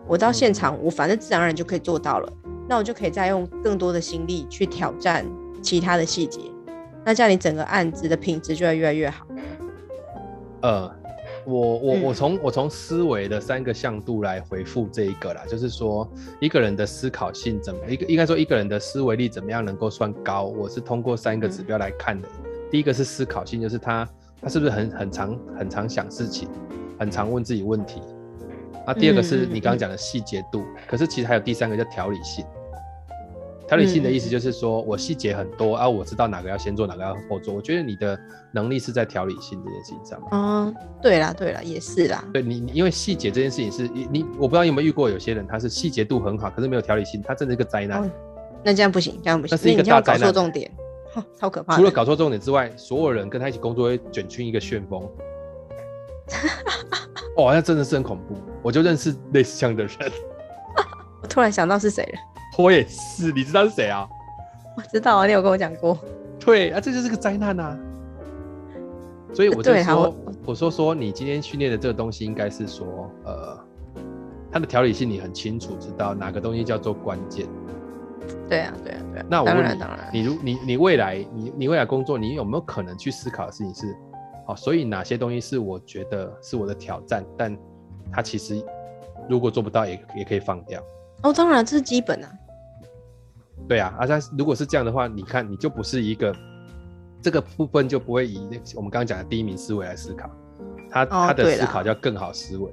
[0.08, 2.32] 我到现场，我反正自然而然就可以做到了。
[2.66, 5.26] 那我就可以再用更多的心力去挑战
[5.60, 6.40] 其他的细节。
[7.04, 9.26] 那这样你整个案子的品质就会越来越好。
[10.62, 10.99] 呃。
[11.44, 16.08] 我我我从我从思维的三个向度来回复这一个啦，就是说
[16.40, 20.44] 一个人的思考性怎么一个应该说一个人的思维力怎么样能够算高？
[20.44, 22.28] 我是通过三个指标来看的。
[22.70, 24.08] 第一个是思考性，就是他
[24.40, 26.48] 他是不是很很常很常想事情，
[26.98, 28.00] 很常问自己问题？
[28.86, 32.44] 那第二个是你刚刚讲的细节度，嗯、可是其实还有第三个叫条理性。
[33.70, 37.54] 条理性的意思就是说我细节很多啊，我知道哪个要先做，哪个要后做。
[37.54, 38.18] 我觉得你的
[38.50, 40.20] 能力是在条理性这件事情上。
[40.32, 42.24] 嗯，对啦，对啦，也是啦。
[42.32, 48.02] 对你，你因为细节这件事情是你，你我不知道你有没有遇过有些人，他是细节度很好，可是没有条理性，他真的是个灾难。
[48.02, 48.10] 哦。
[48.64, 49.56] 那这样不行，这样不行。
[49.56, 50.20] 那是一个大灾难。
[50.22, 50.68] 搞错重点，
[51.38, 51.76] 超可怕。
[51.76, 55.08] 除了搞错重点之外，所有人跟他一起工作会卷进一个旋风。
[57.38, 58.34] 哦，那真的是很恐怖。
[58.62, 59.94] 我就认识类似这样的人。
[61.22, 62.18] 我突然想到是谁了。
[62.60, 64.08] 我也是，你知道是谁啊？
[64.76, 65.98] 我知道啊，你有跟我讲过。
[66.38, 67.78] 对啊，这就是个灾难呐。
[69.32, 73.58] 所以我就说，我，我说说你今天训练的这个东西，应该是说，呃，
[74.50, 77.46] 它的条理性你很清楚，知道哪个东西叫做关键。
[78.48, 79.26] 对啊，对啊，对啊。
[79.28, 79.78] 那我问
[80.12, 83.96] 你，你如你你未来你你未来工作，你有没有可能去思考的事情是，
[84.46, 87.56] 好，所以哪些东西是我觉得是我的挑战，但
[88.12, 88.60] 它其实
[89.28, 90.82] 如果做不到也，也也可以放掉。
[91.22, 92.32] 哦，当然这是基本啊。
[93.68, 96.34] 对啊，啊，但如果是这样的话，你看你就不是一个
[97.22, 100.28] 这个部分就不会以那我们刚刚讲的第一名思维来思考，
[100.90, 102.70] 他、哦、他的思考叫更好思维，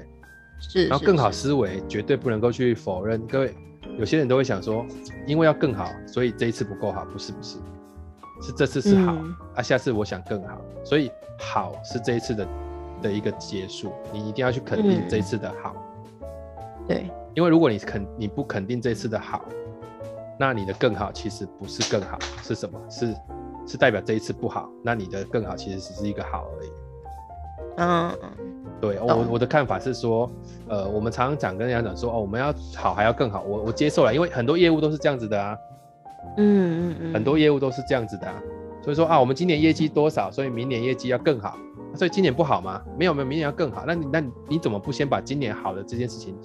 [0.60, 3.22] 是，然后更好思维绝对不能够去否认。
[3.28, 3.54] 各位
[4.00, 4.84] 有些人都会想说，
[5.28, 7.58] 因为要更好，所以这一次不够好，不是不是，
[8.42, 12.48] 是这次是好、嗯、啊，下次我想更好，所以好是这一次的
[13.04, 15.76] 的一个结束，你一定要去肯定这一次的好，
[16.22, 16.28] 嗯、
[16.88, 19.46] 对，因为如果你肯你不肯定这次的好。
[20.40, 22.80] 那你的更好其实不是更好，是什么？
[22.90, 23.16] 是
[23.66, 24.70] 是代表这一次不好。
[24.84, 26.70] 那你的更好其实只是一个好而已。
[27.78, 28.12] 嗯，
[28.82, 30.30] 对我我的看法是说，
[30.68, 33.44] 呃，我们常常讲跟人家讲说，哦，我们要好还要更好。
[33.44, 35.58] 我我接受了，因为很多业务都是这样子的啊。
[36.38, 37.14] 嗯嗯嗯。
[37.14, 38.42] 很多业务都是这样子的啊。
[38.82, 41.58] 所以说啊，我们今年业绩多少，所以明年业绩要更好。
[41.96, 42.82] 所以今年不好吗？
[42.98, 43.84] 没有没有，明年要更好。
[43.86, 46.36] 那你那你怎么不先把今年好的这件事情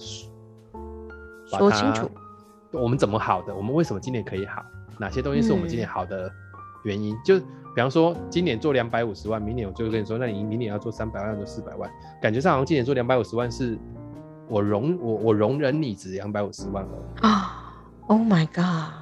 [1.46, 2.10] 说清楚？
[2.72, 3.54] 我们怎么好的？
[3.54, 4.64] 我们为什么今年可以好？
[4.98, 6.30] 哪些东西是我们今年好的
[6.84, 7.14] 原因？
[7.14, 11.90] 嗯、就比方说，今年做两百五十万，明年我就会跟你说，那你明年要做三百万，做四百万。
[12.20, 13.78] 感觉上好像今年做两百五十万是
[14.48, 16.90] 我容我我容忍你值两百五十万了
[17.22, 17.74] 啊
[18.08, 18.92] ！Oh my god！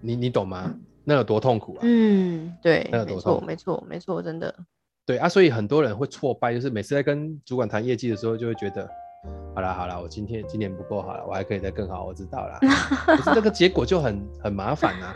[0.00, 0.74] 你你懂吗？
[1.04, 1.80] 那有多痛苦啊？
[1.82, 3.46] 嗯，对，那有多痛苦？
[3.46, 4.54] 没错，没错，真的。
[5.04, 8.88] 对啊，所以很多人会挫败，就是每次在跟主管谈业绩的时候，就会觉得。
[9.54, 12.58] 好了好了，我今天今年不够好了，我还可以再更好，我知道了。
[13.06, 15.14] 可是这个结果就很很麻烦啊。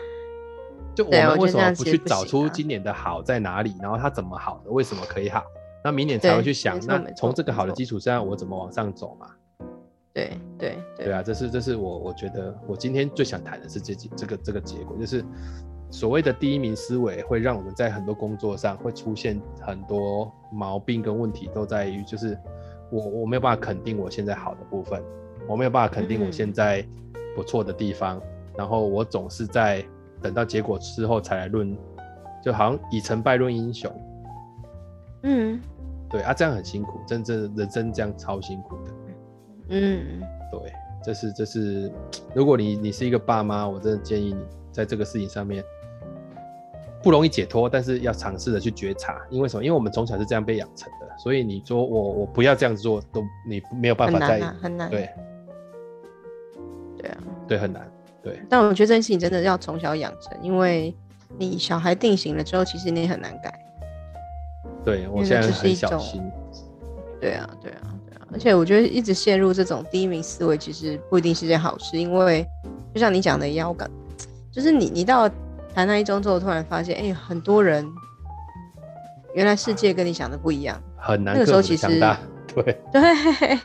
[0.95, 5.45] 就我们为什么不去找出今年的好在哪里，然后它怎么好的，为什么可以好？
[5.85, 9.27] 那明年才会去想，那从这个好的基础上，我怎么往上走嘛？
[10.13, 15.25] 对对对，对啊，这是这是我我觉得我今天最想谈的是这这个这个结果，就是
[15.91, 22.37] 所谓的第一名思维会让我们在很多工作上会出现很多毛病跟问题，都在于就是。
[22.91, 25.03] 我我没有办法肯定我现在好的部分，
[25.47, 26.85] 我没有办法肯定我现在
[27.35, 28.23] 不错的地方，嗯、
[28.59, 29.85] 然后我总是在
[30.21, 31.77] 等到结果之后才来论，
[32.43, 33.91] 就好像以成败论英雄。
[35.23, 35.61] 嗯，
[36.09, 38.93] 对啊，这样很辛苦，真正人生这样超辛苦的。
[39.69, 40.73] 嗯，对，
[41.05, 41.93] 这是这是，
[42.35, 45.63] 如果你你是一个爸妈，我真的建议你在这个事情上面
[47.03, 49.65] 不容易解脱，但是要尝试着去觉察，因为什么？
[49.65, 51.07] 因为我们从小是这样被养成的。
[51.19, 55.11] 所以你说我我不要这样子做，都你没有办法再很难、啊、很难，对，
[56.97, 57.91] 对啊，对很难，
[58.23, 58.41] 对。
[58.49, 60.95] 但我觉得这件事情真的要从小养成，因为
[61.37, 63.53] 你小孩定型了之后，其实你也很难改。
[64.83, 66.23] 对，我现在很小心。
[67.21, 68.27] 对啊，对啊，对啊。
[68.33, 72.47] 而且我觉得一直陷入这种第一名思维，其实不一定是件好事，因为
[72.95, 73.91] 就像你讲的一样，我感
[74.51, 75.29] 就是你你到
[75.75, 77.87] 台南一周之后，突然发现，哎、欸，很多人
[79.35, 80.81] 原来世界跟你想的不一样。
[80.97, 81.87] 很难，那个时候其实
[82.55, 83.01] 对对，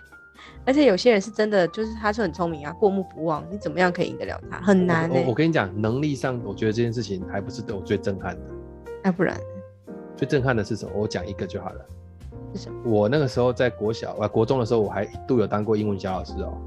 [0.66, 4.58] 而且有些人是真的，就是他是很聪明啊，过目不忘，你怎么样可以赢得了他？
[4.62, 8.42] 很难、欸、我，我跟你讲，能力上，我觉得这件事情还不是对我最震撼的。
[9.04, 9.38] 那、啊、不然，
[10.16, 10.92] 最震撼的是什么？
[10.96, 11.86] 我讲一个就好了。
[12.54, 12.80] 是什么？
[12.86, 16.62] 我那个时候在国小啊，国中的时候，我还一度有当过英文小老师哦、喔。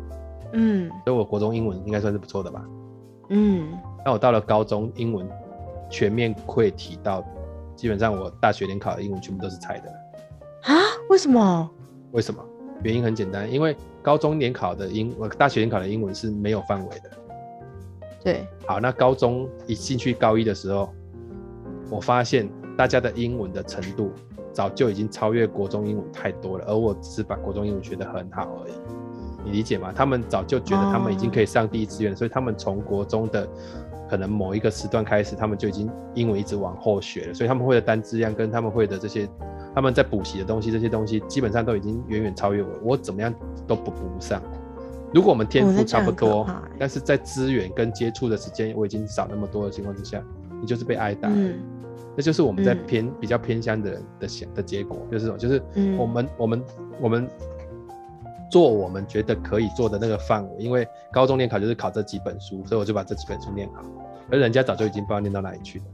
[0.53, 0.91] 嗯。
[1.05, 2.65] 所以我国中英文应该算是不错的吧？
[3.31, 3.73] 嗯。
[4.05, 5.29] 那我到了高中，英文
[5.91, 7.25] 全面会提到，
[7.77, 9.91] 基本上我大学联考的英文全部都是猜的。
[10.63, 10.75] 啊？
[11.11, 11.71] 为什么？
[12.13, 12.45] 为什么？
[12.83, 17.11] 原因很简单，因为高中联考的英，我大学联考的英文是没有范围的。
[18.23, 18.47] 对。
[18.67, 20.91] 好，那高中一进去高一的时候，
[21.91, 24.13] 我发现大家的英文的程度
[24.53, 28.73] 早就已经超越国中英文太多了，而我只是把国中英文学得很好而已。
[29.45, 29.93] 你理解吗？
[29.95, 33.49] 他们早就觉得他们已经可以上第一志愿，哦，所以他们从国中的
[34.09, 39.29] 可能某一个时段开始，他们就已经英文一直往后学了，所以他们会的单字量跟他们会的这些。
[39.75, 43.33] 他他们在补习的东西，这些东西基本上都已经远远超越我，我怎么样
[43.65, 44.43] 都补不上。
[45.15, 50.21] 如果我们天赋差不多，哦、但是在资源跟接触的时间我已经少那么多的情况之下，
[50.61, 51.29] 你就是被挨打。
[51.33, 51.61] 嗯，
[52.17, 55.63] 那就是我们在偏、嗯、比较偏向的人的想的结果，就是就是
[55.97, 56.65] 我们、嗯、我们
[57.03, 57.29] 我们
[58.51, 63.83] 做我们觉得可以做的那个范围，因为高中联考就是考这几本书，所以我就把这几本书念好，
[64.31, 65.85] 而人家早就已经不知道念到哪里去了。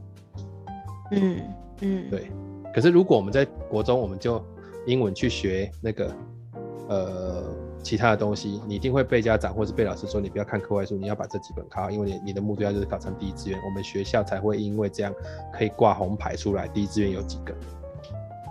[1.11, 1.41] 嗯
[1.81, 2.31] 嗯，对。
[2.73, 4.43] 可是如果我们在国中，我们就
[4.85, 6.11] 英文去学那个
[6.89, 7.43] 呃。
[7.83, 15.13] 其他的东西，你一定会被家长或是被老师说，你不要看课外书，你要把这几本考，因为你你的目标就是考上第一志愿，我们学校才会因为这样
[15.53, 16.67] 可以挂红牌出来。
[16.67, 17.53] 第一志愿有几个？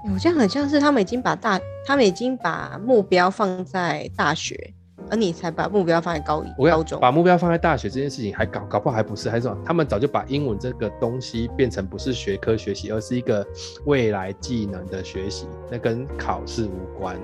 [0.05, 4.55] 有这样很像是他们已经把大，他们已经把目标放在大学，
[5.11, 6.71] 而你才把目标放在高一。
[6.71, 7.01] 高中。
[7.01, 9.59] 把目标放在大学这件事情还搞搞不好还不是，还是什么？
[9.65, 13.47] 他们早就把英文这个东西变成不是学科学习，而是一个
[13.87, 17.17] 未来技能的学习，那跟考试无关。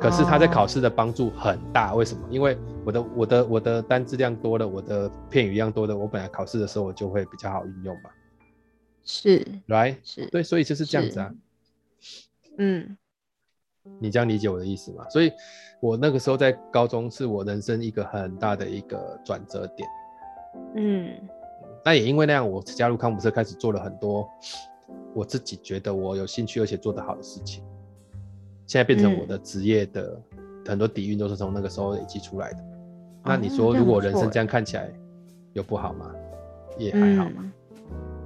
[0.00, 2.20] 可是他在考试的帮助很大，为什么？
[2.28, 8.10] 因为我的我的我的单字量多了，我的片语量多了，我本来考试的时候我就会比较好运用嘛。
[9.04, 9.96] 是，right？
[10.02, 11.34] 是，对，所以就是这样子啊。
[12.58, 12.96] 嗯，
[13.98, 15.08] 你这样理解我的意思吗？
[15.08, 15.32] 所以，
[15.80, 19.88] 我那个时候在高中是我人生一个很大的一个转折点。
[20.76, 21.16] 嗯，
[21.84, 24.28] 那也因为那样，我加入康普社，开始做了很多
[25.14, 27.64] 我自己觉得我有兴趣而且做得好的事情。
[28.66, 30.20] 现在变成我的职业的
[30.66, 32.58] 很多底蕴都是从那个时候累积出来的。
[33.24, 34.92] 那你说，如果人生这样看起来
[35.52, 36.14] 有不好吗？
[36.78, 37.52] 也还好嘛。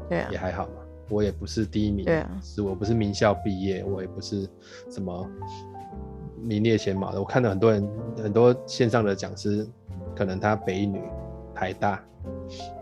[0.09, 0.73] 对啊，也还好嘛。
[1.09, 4.49] 我也不是第一名，对啊，是我不是名校毕业，我也不是
[4.91, 5.29] 什么
[6.41, 7.19] 名列前茅的。
[7.21, 9.67] 我看到很多人，很多线上的讲师，
[10.15, 11.01] 可能他北一女、
[11.55, 12.03] 台大，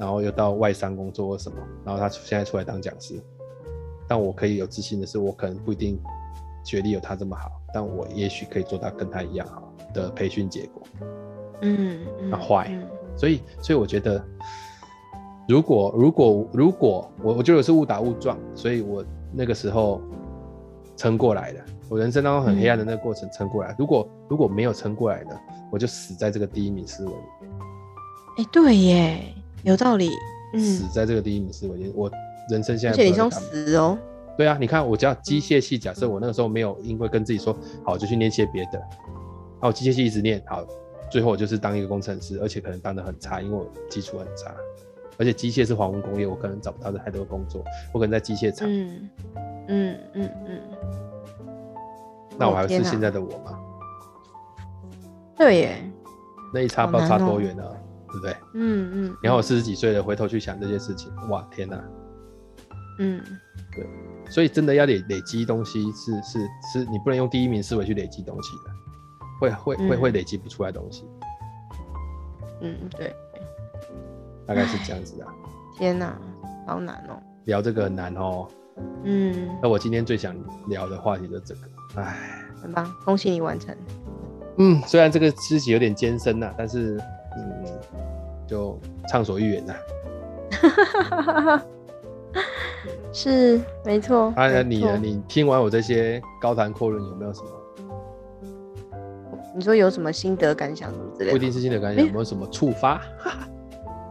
[0.00, 3.20] 然后又到外商工作或什么，然后他现在出来当讲师。
[4.08, 6.00] 但我可以有自信的是，我可能不一定。
[6.66, 10.82] 学历有他这么好，但我也许可以做到跟他一样好的培训结果。
[11.60, 12.70] 嗯，那坏，
[13.18, 14.24] 所以所以我觉得，
[15.48, 20.00] 如果如果如果我我觉得我是误打误撞，所以我那个时候
[20.96, 23.72] 撑过来的，我人生当中很黑暗的那个过程撑过来。
[23.72, 25.38] 嗯、如果如果没有撑过来的，
[25.70, 27.50] 我就死在这个第一名思维里面。
[28.38, 29.34] 哎、欸，对耶，
[29.64, 30.10] 有道理。
[30.54, 32.10] 嗯、死在这个第一名思维里，我
[32.48, 33.98] 人生现在而且你想死哦。
[34.36, 38.82] 对啊，你看我只要机械系，假设我那个时候没有因为跟自己说好，就去念些别的，
[39.60, 40.64] 好，机械系一直念好，
[41.10, 44.54] 最后我就是当一个工程师，而且可能当的很差，因为我基础很差，
[45.18, 48.68] 而且机械是黄昏工业，我可能找不到太多工作，我可能在机械厂。
[48.70, 49.10] 嗯
[49.68, 50.60] 嗯嗯嗯。
[52.38, 53.58] 那我还是现在的我吗？
[55.36, 55.90] 对耶。
[56.52, 57.62] 那一差不知道差多远呢？
[57.64, 57.76] 哦、
[58.08, 58.36] 对不对？
[58.54, 59.16] 嗯嗯。
[59.22, 61.82] 然后我四十几岁了，回头去想这些事情，哇，天哪！
[62.98, 63.22] 嗯，
[63.74, 63.86] 对。
[64.30, 66.40] 所以真的要累累积东西是是
[66.72, 68.70] 是，你不能用第一名思维去累积东西的，
[69.40, 71.04] 会会会会累积不出来东西。
[72.60, 73.14] 嗯，对，
[74.46, 75.26] 大概是这样子的。
[75.76, 76.16] 天哪，
[76.66, 77.16] 好难哦！
[77.44, 78.46] 聊这个很难哦。
[79.04, 79.48] 嗯。
[79.62, 80.34] 那我今天最想
[80.68, 81.60] 聊的话题就是这个。
[81.96, 82.16] 哎，
[82.62, 83.74] 很棒，恭喜你完成。
[84.58, 87.00] 嗯，虽然这个知己有点艰深呐，但是
[87.36, 87.64] 嗯，
[88.46, 88.78] 就
[89.08, 89.74] 畅所欲言呐。
[90.50, 91.62] 哈哈哈哈哈。
[93.12, 94.32] 是没错。
[94.36, 94.98] 啊，那你呢？
[95.00, 97.48] 你听完我这些高谈阔论，有没有什么？
[99.56, 101.30] 你说有什么心得感想什么之类的？
[101.30, 103.00] 不一定是心得感想，有没有什么触发？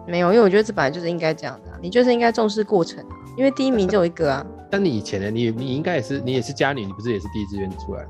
[0.08, 3.04] 没有，因为我觉得这本来就是应该这样的，你就是应该重视过程，
[3.38, 4.46] 因为第一名就有一个啊。
[4.70, 5.30] 但你以前呢？
[5.30, 8.06] 你你应该也是，你也是家里，你不是也是第一志愿出来？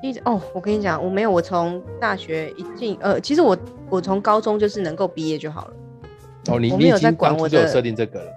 [0.00, 3.56] 第一哦，我跟你讲，我没有，我从大学一进，呃，其实我
[3.90, 5.74] 我从高中就是能够毕业就好了。
[6.50, 8.32] 哦，你没有在管我就有设定这个了。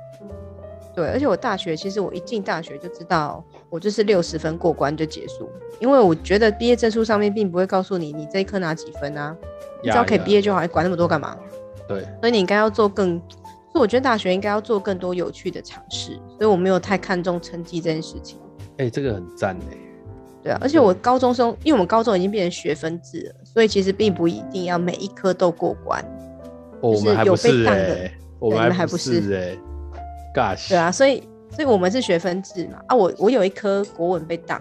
[0.96, 9.36] 对，而且我大学其实我一进大学就知道，我就是六十分过关就结束，因为我觉得毕业证书上面并不会告诉你你这一科拿几分啊，
[9.84, 11.38] 你只要可以毕业就好，你管那么多干嘛？
[11.94, 13.20] 对，所以你应该要做更，
[13.72, 18.39] 所以我觉得大学应该要做更多有趣的尝试，所以我没有太看重成绩这件事情。
[18.78, 19.78] 哎、欸，这个很赞哎。
[20.44, 26.04] 对啊，而且我高中生，因为我们高中已经变成学分制了，所以其实并不一定要每一科都过关。
[26.82, 29.58] 哦、就是有被当的，我们还不是哎。
[30.34, 30.70] Gosh.
[30.70, 31.22] 对啊，所以
[31.52, 34.60] 所以我们是学分制嘛啊，我我有一科国文被挡，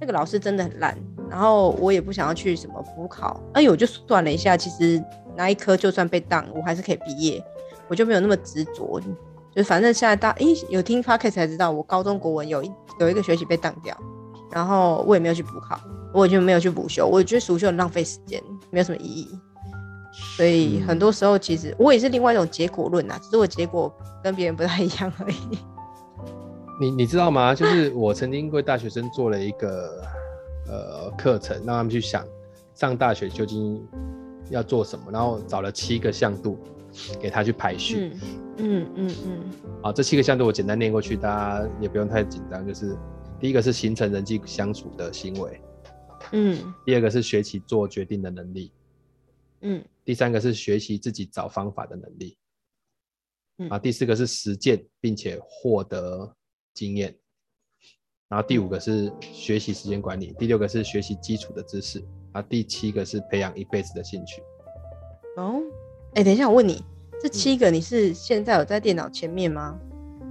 [0.00, 0.98] 那个老师真的很烂，
[1.30, 5.00] 然后我也不想要去什么补考，哎呦，我就算了一下，其实
[5.36, 7.44] 那一科就算被当，我还是可以毕业，
[7.88, 9.00] 我就没有那么执着，
[9.54, 13.96] 就反正现在大，诶，有听 Podcast 才知道，我高中国文有一有一个学期被当掉，
[14.50, 15.78] 然后我也没有去补考，
[16.12, 19.38] 我也就没有去补修，我觉得补修很浪费时间，没有什么意义。
[20.36, 25.58] 所以很多时候，其实我也是另外一种结果论啊，只是我结果跟别人不太一样而已。
[26.80, 27.54] 你你知道吗？
[27.54, 30.02] 就是我曾经为大学生做了一个
[30.68, 32.24] 呃课程，让他们去想
[32.74, 33.84] 上大学究竟
[34.50, 36.58] 要做什么，然后找了七个向度
[37.20, 38.12] 给他去排序。
[38.16, 38.20] 嗯
[38.58, 39.14] 嗯嗯。
[39.26, 39.50] 嗯
[39.82, 42.66] 好，这七个向度我简单念过去，大家也不用太紧张。
[42.66, 42.96] 就是
[43.40, 45.60] 第一个是形成人际相处的行为，
[46.32, 46.74] 嗯。
[46.84, 48.72] 第二个是学习做决定的能力，
[49.60, 49.84] 嗯。
[50.04, 52.36] 第三个是学习自己找方法的能力，
[53.58, 53.68] 嗯。
[53.68, 56.34] 啊，第四个是实践并且获得。
[56.76, 57.16] 经验，
[58.28, 62.02] 然后第五个是学习时间管理，第六个是学习基础的知识，
[62.34, 64.42] 然后第七个是培养一辈子的兴趣。
[65.36, 65.62] 哦，
[66.14, 66.84] 哎、欸，等一下，我问你，
[67.22, 69.78] 这七个你是现在有在电脑前面吗？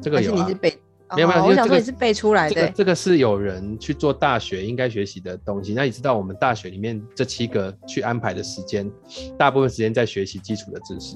[0.01, 0.77] 这个有、啊、还是你是背？
[1.15, 2.67] 没有没有，哦、我想说你是背出来的、这个。
[2.69, 5.73] 这个是有人去做大学应该学习的东西。
[5.73, 8.91] 那你知道我们大学里面这七个去安排的时间，
[9.37, 11.15] 大部分时间在学习基础的知识。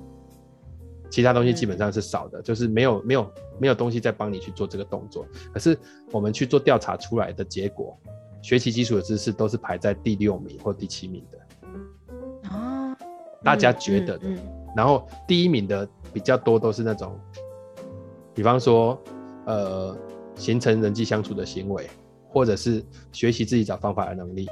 [1.09, 5.25] 其他东西基本上是少的，嗯、就是没有没有没有东西在帮你去做这个动作。
[5.51, 5.75] 可是
[6.11, 7.97] 我们去做调查出来的结果，
[8.41, 12.49] 学习基础的知识都是排在第六名或第七名的。
[12.49, 12.97] 啊，
[13.43, 14.27] 大家觉得的。
[14.27, 17.19] 嗯嗯嗯、然后第一名的比较多都是那种，
[18.33, 19.01] 比方说，
[19.45, 19.97] 呃，
[20.35, 21.89] 形成人际相处的行为，
[22.29, 24.47] 或者是学习自己找方法的能力。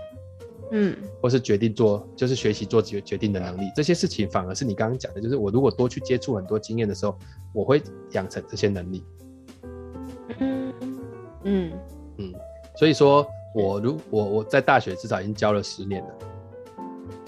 [0.72, 7.16] 嗯，或是决定做，就是学习做决决定的能力，这些事情反而是你刚刚讲的，就是我如果多去接触很多经验的时候，
[7.54, 7.80] 我会
[8.14, 9.04] 养成这些能力。
[10.40, 10.74] 嗯
[11.44, 11.72] 嗯
[12.18, 12.34] 嗯，
[12.76, 16.10] 所以说我如我我在大学至少已经教了十年了。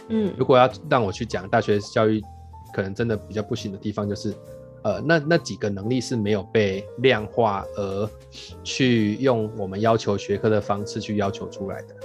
[0.09, 2.21] 嗯，如果要让我去讲大学教育，
[2.73, 4.33] 可能真的比较不行的地方就是，
[4.83, 8.09] 呃，那那几个能力是没有被量化而
[8.63, 11.95] 去用我们要求学科的方式去要求出来的。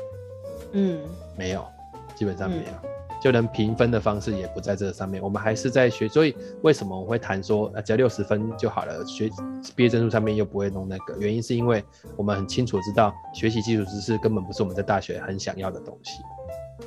[0.73, 1.01] 嗯。
[1.37, 1.67] 没有，
[2.15, 2.91] 基本上没有，嗯、
[3.23, 5.23] 就连评分的方式也不在这个上面。
[5.23, 9.05] 我们还是在学，所以为什么我会谈说，啊，只要六十分就好了？
[9.07, 9.31] 学
[9.77, 11.85] 毕业证书上面又不会弄那个，原因是因为
[12.17, 16.21] 我们很清楚知道，学习基础知识根本不是我们在大学很想要的东西。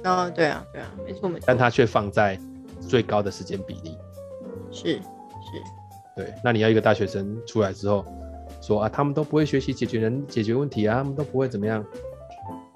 [0.04, 1.46] 哦，对啊，对啊，没错没错。
[1.48, 2.38] 但它却放在
[2.82, 3.98] 最高的时间比例。
[4.72, 5.02] 是是。
[6.18, 8.06] 对，那你要一个大学生出来之后
[8.62, 11.86] 说啊，他们都不会学习解决人解决问题啊，他们都不会怎么样。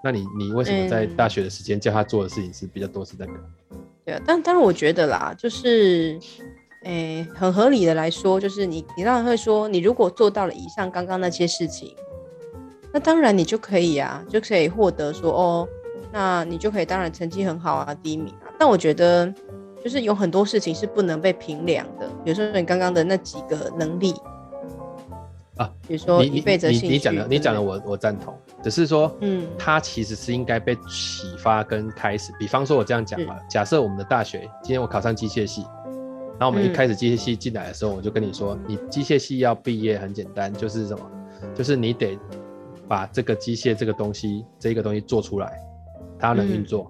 [0.02, 3.34] 那你你为什么在大学的时间叫他做的事情是比较多是那个？
[4.06, 6.18] 对啊，但当然我觉得啦，就是，
[6.84, 11.96] 诶、欸，很合理的来说，就是你你当然会说，你如果做到了以上刚刚那些事情，
[12.94, 15.68] 那当然你就可以啊，就可以获得说哦，
[16.12, 18.48] 那你就可以当然成绩很好啊，第一名啊。
[18.58, 19.32] 但我觉得
[19.84, 24.16] 就是有很多事情是不能被评量的，比如说你刚刚的那几个能力。
[25.60, 28.34] 啊，比如说一辈子你你讲的，你讲的我我赞同，
[28.64, 32.32] 只是说，嗯，它其实是应该被启发跟开始。
[32.40, 35.64] 比方说，我这样讲吧，假设我们的大学今天我考上机械系，
[36.40, 41.06] 然后我们一开始机械系进来的时候，我就跟你说，你机械系要毕业很简单，就是什么，
[41.54, 42.18] 就是你得
[42.88, 45.60] 把这个机械这个东西这个东西做出来，
[46.18, 46.90] 它能运作。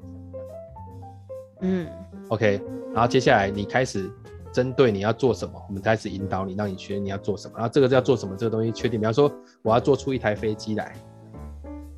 [1.62, 1.88] 嗯
[2.28, 2.62] ，OK，
[2.94, 4.12] 然后接下来你开始。
[4.52, 7.54] 针对你要做什么，我们开始引导你，让你学你要做什么。
[7.56, 9.00] 然后这个要做什么，这个东西确定。
[9.00, 9.32] 比方说，
[9.62, 10.96] 我要做出一台飞机来，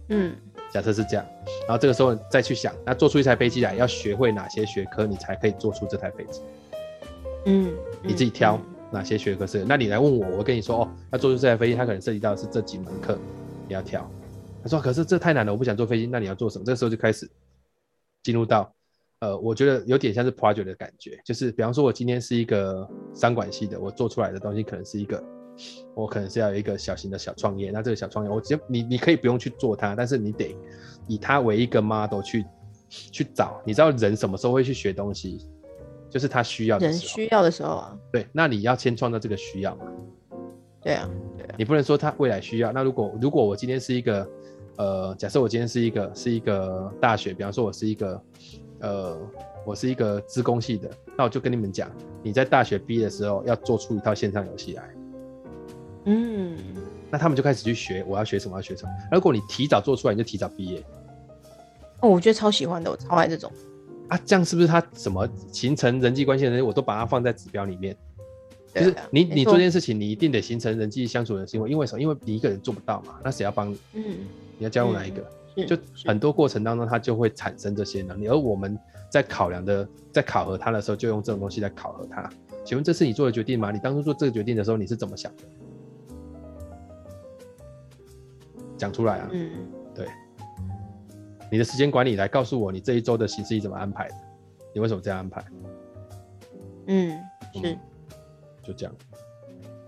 [0.09, 0.35] 嗯，
[0.71, 1.25] 假设是这样。
[1.67, 6.41] 然后这个时候再去想，那做出一台飞机来，要学会哪些学科，你才可以做出这台飞机？
[7.45, 7.73] 嗯，
[8.03, 8.59] 你自己挑
[8.91, 9.63] 哪些学科是。
[9.63, 13.17] 那你来问我，我跟你说哦，要做出这台飞机，它可能涉及到的是这几门课，
[13.67, 14.09] 你要挑。
[14.61, 16.05] 他说，可是这太难了，我不想做飞机。
[16.05, 16.65] 那你要做什么？
[16.65, 17.29] 这个时候就开始
[18.23, 18.71] 进入到。
[19.21, 25.23] 呃，我觉得有点像是 project 的感觉，就是比方说，我今天是一个商管系的，我做出来的东西可能是一个，
[25.93, 27.69] 我可能是要有一个小型的小创业。
[27.69, 30.57] 那这个小创业，我直接你你可以不用去做它，但是你得
[31.07, 32.43] 以它为一个 model 去
[32.89, 33.61] 去找。
[33.63, 35.47] 你知道人什么时候会去学东西？
[36.09, 36.87] 就是他需要的。
[36.87, 37.95] 人需要的时候啊。
[38.11, 39.85] 对，那你要先创造这个需要嘛。
[40.81, 41.07] 对啊，
[41.37, 41.55] 对啊。
[41.59, 42.71] 你不能说他未来需要。
[42.71, 44.29] 那如果如果我今天是一个，
[44.77, 48.19] 呃，假设我今天是一个是一个大学，比方说我是一个。
[48.81, 49.17] 呃，
[49.65, 51.89] 我是一个资工系的，那我就跟你们讲，
[52.23, 54.89] 你在大学毕业的时候要做出一套线上游戏来。
[56.05, 56.57] 嗯，
[57.11, 58.91] 那他们就开始去学，我要学什么，要学什么。
[59.11, 60.83] 如果你提早做出来，你就提早毕业。
[61.99, 63.51] 哦，我觉得超喜欢的，我超爱这种。
[64.07, 67.95] 啊，这样是不是他什么形成人际关系的人，我都把它放在指标里面？
[68.73, 72.01] 啊，就是你你做这件事情，你一定得形成人际相处的行为，因为什么？
[72.01, 73.77] 因为你一个人做不到嘛，那谁要帮你？
[73.93, 74.03] 嗯，
[74.57, 75.21] 你要加入哪一个？
[75.21, 75.25] 嗯
[75.67, 78.77] 就很多过程当中，它就会产生这些能力，而我们
[79.09, 82.29] 在考量的，在考核它的时候，就用这种东西来考核它。
[82.63, 83.71] 请问这是你做的决定吗？
[83.71, 85.43] 你当初做这个决定的时候，你是怎么想的？
[88.77, 89.29] 讲出来啊！
[89.31, 89.51] 嗯，
[89.93, 90.07] 对。
[91.51, 94.15] 你的时间管理来告诉我，你这一周的行事历怎么安排的？
[94.73, 95.45] 你为什么这样安排？
[96.87, 97.19] 嗯，
[97.53, 97.77] 是。
[98.63, 98.95] 就这样。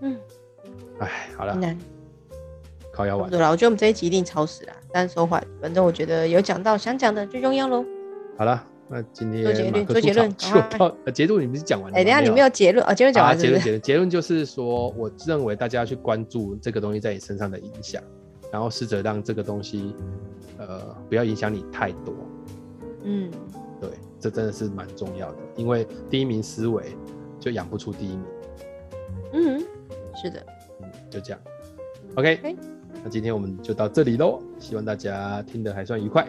[0.00, 0.18] 嗯。
[1.00, 1.58] 哎，好了。
[2.94, 3.28] 靠腰完。
[3.28, 7.84] 对了，我觉得我们这一集一定超时了，但是说话，反正我觉得有讲到想讲的最重要喽。
[8.38, 11.98] 好了，那今天做结论，做结论， 就到结论，你不是讲完了？
[11.98, 12.94] 哎，等下你没有结论啊？
[12.94, 18.02] 结论讲完，结论结论结论就是说，我认为大家要去关注这个东西在你身上的影响，
[18.52, 19.94] 然后试着让这个东西，
[20.58, 22.14] 呃，不要影响你太多。
[23.02, 23.30] 嗯，
[23.80, 26.96] 对，这真的是蛮重要的，因为第一名思维
[27.38, 28.24] 就养不出第一名。
[29.32, 29.60] 嗯，
[30.14, 30.46] 是的，
[30.80, 31.40] 嗯，就这样。
[32.14, 32.56] OK，okay.
[33.04, 36.26] 那今天我们就到这里喽希望大家听的还算愉快。